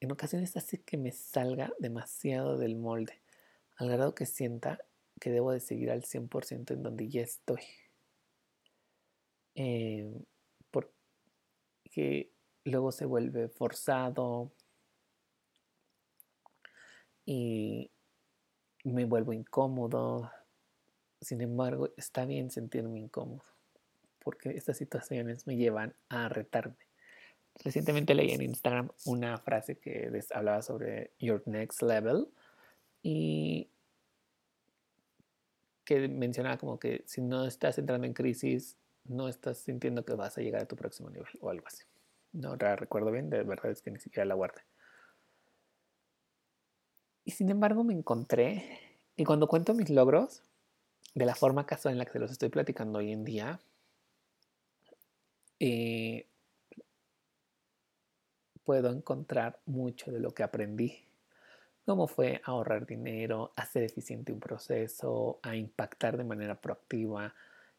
en 0.00 0.10
ocasiones 0.10 0.56
hace 0.56 0.82
que 0.82 0.96
me 0.96 1.12
salga 1.12 1.72
demasiado 1.78 2.58
del 2.58 2.74
molde, 2.74 3.20
al 3.76 3.88
grado 3.88 4.14
que 4.14 4.26
sienta 4.26 4.78
que 5.20 5.30
debo 5.30 5.52
de 5.52 5.60
seguir 5.60 5.90
al 5.90 6.02
100% 6.02 6.74
en 6.74 6.82
donde 6.82 7.08
ya 7.08 7.22
estoy. 7.22 7.62
Em, 9.54 10.24
porque 10.70 12.30
luego 12.64 12.92
se 12.92 13.06
vuelve 13.06 13.48
forzado 13.48 14.52
y 17.24 17.90
me 18.84 19.04
vuelvo 19.04 19.32
incómodo, 19.32 20.30
sin 21.20 21.40
embargo, 21.40 21.92
está 21.96 22.24
bien 22.24 22.50
sentirme 22.50 23.00
incómodo, 23.00 23.42
porque 24.18 24.50
estas 24.50 24.76
situaciones 24.76 25.46
me 25.46 25.56
llevan 25.56 25.96
a 26.08 26.28
retarme. 26.28 26.76
Recientemente 27.64 28.14
leí 28.14 28.32
en 28.32 28.42
Instagram 28.42 28.90
una 29.06 29.38
frase 29.38 29.78
que 29.78 30.10
hablaba 30.34 30.60
sobre 30.60 31.12
your 31.18 31.42
next 31.46 31.82
level 31.82 32.28
y 33.02 33.70
que 35.86 36.08
mencionaba 36.08 36.58
como 36.58 36.78
que 36.78 37.04
si 37.06 37.22
no 37.22 37.46
estás 37.46 37.78
entrando 37.78 38.06
en 38.06 38.12
crisis, 38.12 38.76
no 39.04 39.28
estás 39.28 39.58
sintiendo 39.58 40.04
que 40.04 40.14
vas 40.14 40.36
a 40.36 40.42
llegar 40.42 40.62
a 40.62 40.66
tu 40.66 40.76
próximo 40.76 41.08
nivel 41.08 41.30
o 41.40 41.48
algo 41.48 41.66
así. 41.66 41.84
No 42.32 42.56
la 42.56 42.76
recuerdo 42.76 43.10
bien, 43.10 43.30
de 43.30 43.42
verdad 43.44 43.70
es 43.70 43.80
que 43.80 43.90
ni 43.90 44.00
siquiera 44.00 44.26
la 44.26 44.34
guardé. 44.34 44.60
Y 47.24 47.30
sin 47.30 47.48
embargo 47.48 47.84
me 47.84 47.94
encontré, 47.94 48.80
y 49.16 49.24
cuando 49.24 49.48
cuento 49.48 49.74
mis 49.74 49.88
logros, 49.90 50.42
de 51.14 51.24
la 51.24 51.34
forma 51.34 51.66
casual 51.66 51.92
en 51.92 51.98
la 51.98 52.04
que 52.04 52.12
se 52.12 52.18
los 52.18 52.30
estoy 52.30 52.50
platicando 52.50 52.98
hoy 52.98 53.12
en 53.12 53.24
día, 53.24 53.60
eh, 55.60 56.26
puedo 58.64 58.92
encontrar 58.92 59.60
mucho 59.66 60.10
de 60.10 60.20
lo 60.20 60.34
que 60.34 60.42
aprendí, 60.42 61.05
cómo 61.86 62.08
fue 62.08 62.42
ahorrar 62.44 62.84
dinero, 62.84 63.52
hacer 63.56 63.84
eficiente 63.84 64.32
un 64.32 64.40
proceso, 64.40 65.38
a 65.42 65.54
impactar 65.54 66.16
de 66.16 66.24
manera 66.24 66.60
proactiva 66.60 67.32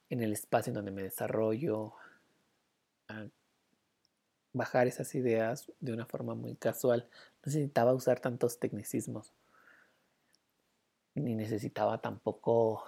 en 0.09 0.21
el 0.23 0.31
espacio 0.31 0.71
en 0.71 0.75
donde 0.75 0.91
me 0.91 1.03
desarrollo, 1.03 1.93
a 3.09 3.27
bajar 4.53 4.87
esas 4.87 5.13
ideas 5.13 5.71
de 5.81 5.91
una 5.91 6.05
forma 6.05 6.35
muy 6.35 6.55
casual. 6.55 7.09
No 7.43 7.51
necesitaba 7.51 7.93
usar 7.93 8.21
tantos 8.21 8.59
tecnicismos, 8.59 9.33
ni 11.13 11.35
necesitaba 11.35 11.99
tampoco 11.99 12.85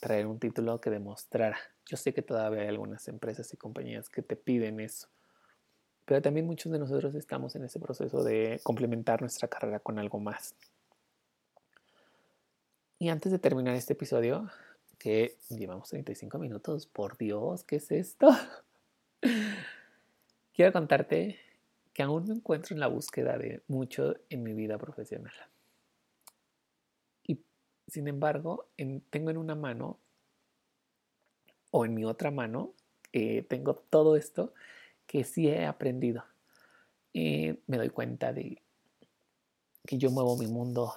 traer 0.00 0.26
un 0.26 0.40
título 0.40 0.80
que 0.80 0.90
demostrara. 0.90 1.58
Yo 1.86 1.96
sé 1.96 2.12
que 2.12 2.22
todavía 2.22 2.62
hay 2.62 2.68
algunas 2.68 3.06
empresas 3.06 3.52
y 3.54 3.56
compañías 3.56 4.08
que 4.08 4.22
te 4.22 4.34
piden 4.34 4.80
eso, 4.80 5.06
pero 6.06 6.22
también 6.22 6.46
muchos 6.46 6.72
de 6.72 6.78
nosotros 6.78 7.14
estamos 7.16 7.56
en 7.56 7.64
ese 7.64 7.80
proceso 7.80 8.22
de 8.22 8.60
complementar 8.62 9.20
nuestra 9.20 9.48
carrera 9.48 9.80
con 9.80 9.98
algo 9.98 10.20
más. 10.20 10.54
Y 12.98 13.08
antes 13.08 13.32
de 13.32 13.40
terminar 13.40 13.74
este 13.74 13.92
episodio, 13.92 14.48
que 14.98 15.36
llevamos 15.50 15.90
35 15.90 16.38
minutos, 16.38 16.86
por 16.86 17.18
Dios, 17.18 17.64
¿qué 17.64 17.76
es 17.76 17.90
esto? 17.90 18.28
Quiero 20.54 20.72
contarte 20.72 21.38
que 21.92 22.02
aún 22.04 22.26
me 22.26 22.34
encuentro 22.34 22.74
en 22.74 22.80
la 22.80 22.86
búsqueda 22.86 23.36
de 23.36 23.62
mucho 23.66 24.14
en 24.30 24.44
mi 24.44 24.54
vida 24.54 24.78
profesional. 24.78 25.34
Y 27.24 27.40
sin 27.88 28.06
embargo, 28.06 28.68
tengo 29.10 29.30
en 29.30 29.38
una 29.38 29.56
mano 29.56 29.98
o 31.72 31.84
en 31.84 31.94
mi 31.94 32.04
otra 32.04 32.30
mano, 32.30 32.72
eh, 33.12 33.42
tengo 33.42 33.74
todo 33.74 34.14
esto 34.16 34.54
que 35.06 35.24
sí 35.24 35.48
he 35.48 35.66
aprendido. 35.66 36.24
Y 37.12 37.58
me 37.66 37.78
doy 37.78 37.90
cuenta 37.90 38.32
de 38.32 38.62
que 39.86 39.98
yo 39.98 40.10
muevo 40.10 40.36
mi 40.36 40.46
mundo 40.46 40.94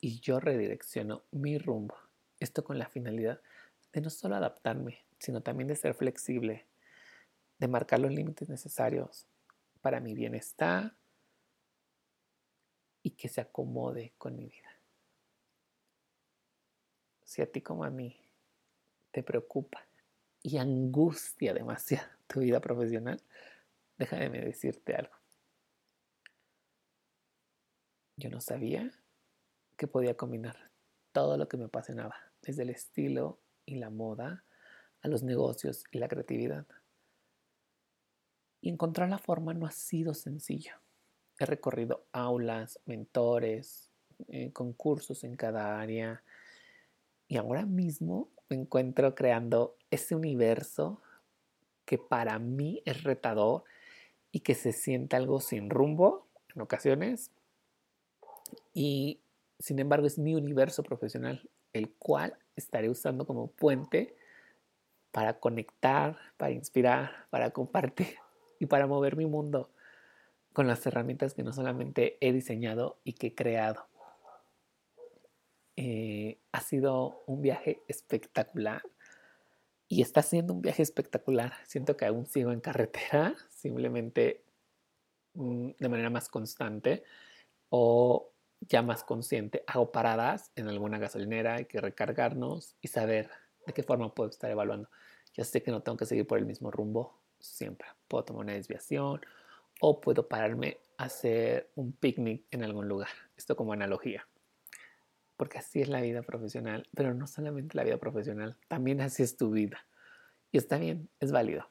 y 0.00 0.20
yo 0.20 0.40
redirecciono 0.40 1.24
mi 1.30 1.58
rumbo. 1.58 1.96
Esto 2.40 2.64
con 2.64 2.78
la 2.78 2.88
finalidad 2.88 3.40
de 3.92 4.00
no 4.00 4.10
solo 4.10 4.36
adaptarme, 4.36 5.04
sino 5.18 5.42
también 5.42 5.68
de 5.68 5.76
ser 5.76 5.94
flexible, 5.94 6.66
de 7.58 7.68
marcar 7.68 7.98
los 7.98 8.12
límites 8.12 8.48
necesarios 8.48 9.26
para 9.80 10.00
mi 10.00 10.14
bienestar 10.14 10.96
y 13.02 13.10
que 13.10 13.28
se 13.28 13.40
acomode 13.40 14.14
con 14.18 14.36
mi 14.36 14.46
vida. 14.46 14.68
Si 17.24 17.42
a 17.42 17.50
ti 17.50 17.60
como 17.60 17.84
a 17.84 17.90
mí 17.90 18.16
te 19.10 19.22
preocupa 19.22 19.86
y 20.42 20.58
angustia 20.58 21.54
demasiado 21.54 22.08
tu 22.26 22.40
vida 22.40 22.60
profesional, 22.60 23.22
déjame 23.98 24.40
decirte 24.40 24.94
algo. 24.94 25.14
Yo 28.16 28.30
no 28.30 28.40
sabía 28.40 28.90
que 29.76 29.86
podía 29.86 30.16
combinar 30.16 30.70
todo 31.12 31.36
lo 31.36 31.48
que 31.48 31.56
me 31.56 31.66
apasionaba, 31.66 32.16
desde 32.42 32.62
el 32.62 32.70
estilo 32.70 33.38
y 33.64 33.76
la 33.76 33.90
moda 33.90 34.44
a 35.02 35.08
los 35.08 35.22
negocios 35.22 35.84
y 35.92 35.98
la 35.98 36.08
creatividad. 36.08 36.66
Y 38.60 38.70
encontrar 38.70 39.08
la 39.08 39.18
forma 39.18 39.54
no 39.54 39.66
ha 39.66 39.70
sido 39.70 40.14
sencillo. 40.14 40.72
He 41.38 41.46
recorrido 41.46 42.06
aulas, 42.12 42.80
mentores, 42.86 43.88
eh, 44.26 44.52
concursos 44.52 45.22
en 45.22 45.36
cada 45.36 45.80
área 45.80 46.24
y 47.28 47.36
ahora 47.36 47.66
mismo 47.66 48.30
me 48.48 48.56
encuentro 48.56 49.14
creando 49.14 49.76
ese 49.90 50.14
universo 50.14 51.00
que 51.84 51.98
para 51.98 52.38
mí 52.38 52.82
es 52.84 53.02
retador 53.02 53.64
y 54.30 54.40
que 54.40 54.54
se 54.54 54.72
siente 54.72 55.16
algo 55.16 55.40
sin 55.40 55.70
rumbo 55.70 56.26
en 56.54 56.62
ocasiones. 56.62 57.30
Y 58.74 59.20
sin 59.58 59.78
embargo 59.78 60.06
es 60.06 60.18
mi 60.18 60.34
universo 60.34 60.82
profesional, 60.82 61.48
el 61.72 61.90
cual 61.90 62.36
estaré 62.56 62.90
usando 62.90 63.26
como 63.26 63.48
puente 63.48 64.16
para 65.12 65.40
conectar, 65.40 66.18
para 66.36 66.52
inspirar, 66.52 67.26
para 67.30 67.50
compartir 67.50 68.16
y 68.58 68.66
para 68.66 68.86
mover 68.86 69.16
mi 69.16 69.26
mundo 69.26 69.70
con 70.52 70.66
las 70.66 70.84
herramientas 70.86 71.34
que 71.34 71.42
no 71.42 71.52
solamente 71.52 72.18
he 72.20 72.32
diseñado 72.32 72.98
y 73.04 73.14
que 73.14 73.28
he 73.28 73.34
creado. 73.34 73.86
Eh, 75.80 76.40
ha 76.50 76.60
sido 76.60 77.22
un 77.28 77.40
viaje 77.40 77.84
espectacular 77.86 78.82
y 79.86 80.02
está 80.02 80.22
siendo 80.22 80.52
un 80.52 80.60
viaje 80.60 80.82
espectacular. 80.82 81.52
Siento 81.68 81.96
que 81.96 82.04
aún 82.04 82.26
sigo 82.26 82.50
en 82.50 82.58
carretera, 82.58 83.36
simplemente 83.48 84.42
mm, 85.34 85.70
de 85.78 85.88
manera 85.88 86.10
más 86.10 86.28
constante 86.30 87.04
o 87.68 88.32
ya 88.58 88.82
más 88.82 89.04
consciente. 89.04 89.62
Hago 89.68 89.92
paradas 89.92 90.50
en 90.56 90.66
alguna 90.66 90.98
gasolinera, 90.98 91.54
hay 91.54 91.66
que 91.66 91.80
recargarnos 91.80 92.74
y 92.80 92.88
saber 92.88 93.30
de 93.64 93.72
qué 93.72 93.84
forma 93.84 94.12
puedo 94.12 94.30
estar 94.30 94.50
evaluando. 94.50 94.90
Ya 95.34 95.44
sé 95.44 95.62
que 95.62 95.70
no 95.70 95.84
tengo 95.84 95.96
que 95.96 96.06
seguir 96.06 96.26
por 96.26 96.38
el 96.38 96.46
mismo 96.46 96.72
rumbo 96.72 97.22
siempre. 97.38 97.86
Puedo 98.08 98.24
tomar 98.24 98.46
una 98.46 98.54
desviación 98.54 99.20
o 99.80 100.00
puedo 100.00 100.26
pararme 100.26 100.80
a 100.96 101.04
hacer 101.04 101.70
un 101.76 101.92
picnic 101.92 102.46
en 102.50 102.64
algún 102.64 102.88
lugar. 102.88 103.10
Esto 103.36 103.54
como 103.54 103.72
analogía 103.72 104.26
porque 105.38 105.58
así 105.58 105.80
es 105.80 105.88
la 105.88 106.00
vida 106.00 106.22
profesional, 106.22 106.88
pero 106.94 107.14
no 107.14 107.28
solamente 107.28 107.76
la 107.76 107.84
vida 107.84 107.96
profesional, 107.96 108.58
también 108.66 109.00
así 109.00 109.22
es 109.22 109.36
tu 109.36 109.52
vida. 109.52 109.86
Y 110.50 110.58
está 110.58 110.78
bien, 110.78 111.08
es 111.20 111.30
válido. 111.30 111.70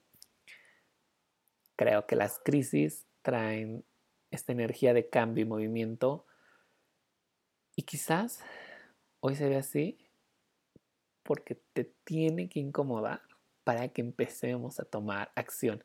Creo 1.76 2.08
que 2.08 2.16
las 2.16 2.40
crisis 2.40 3.06
traen 3.22 3.84
esta 4.32 4.54
energía 4.54 4.94
de 4.94 5.10
cambio 5.10 5.44
y 5.44 5.48
movimiento 5.48 6.26
y 7.76 7.84
quizás 7.84 8.40
hoy 9.20 9.36
se 9.36 9.50
ve 9.50 9.58
así 9.58 9.98
porque 11.24 11.56
te 11.74 11.84
tiene 12.06 12.48
que 12.48 12.62
incomodar 12.62 13.22
para 13.66 13.90
que 13.90 14.00
empecemos 14.00 14.80
a 14.80 14.86
tomar 14.86 15.34
acción 15.36 15.84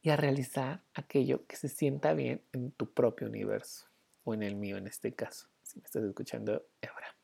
y 0.00 0.08
a 0.08 0.16
realizar 0.16 0.82
aquello 0.94 1.46
que 1.46 1.56
se 1.56 1.68
sienta 1.68 2.14
bien 2.14 2.42
en 2.52 2.72
tu 2.72 2.90
propio 2.94 3.28
universo 3.28 3.86
o 4.24 4.32
en 4.32 4.42
el 4.42 4.56
mío 4.56 4.78
en 4.78 4.86
este 4.86 5.14
caso 5.14 5.51
me 5.76 5.84
estás 5.84 6.04
escuchando 6.04 6.64
ahora. 6.82 7.16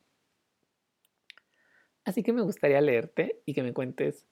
Así 2.04 2.22
que 2.22 2.32
me 2.32 2.42
gustaría 2.42 2.80
leerte 2.80 3.42
y 3.44 3.54
que 3.54 3.62
me 3.62 3.74
cuentes 3.74 4.26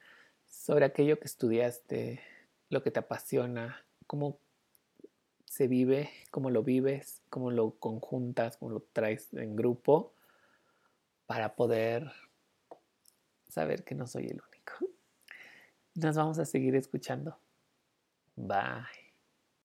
sobre 0.46 0.84
aquello 0.84 1.18
que 1.18 1.26
estudiaste, 1.26 2.20
lo 2.70 2.82
que 2.82 2.90
te 2.90 3.00
apasiona, 3.00 3.84
cómo 4.06 4.40
se 5.44 5.68
vive, 5.68 6.10
cómo 6.30 6.50
lo 6.50 6.62
vives, 6.62 7.22
cómo 7.30 7.50
lo 7.50 7.78
conjuntas, 7.78 8.56
cómo 8.56 8.72
lo 8.72 8.80
traes 8.92 9.32
en 9.34 9.56
grupo 9.56 10.14
para 11.26 11.56
poder 11.56 12.12
saber 13.48 13.84
que 13.84 13.94
no 13.94 14.06
soy 14.06 14.26
el 14.26 14.40
único. 14.40 14.92
Nos 15.94 16.16
vamos 16.16 16.38
a 16.38 16.44
seguir 16.44 16.76
escuchando. 16.76 17.38
Bye. 18.36 19.05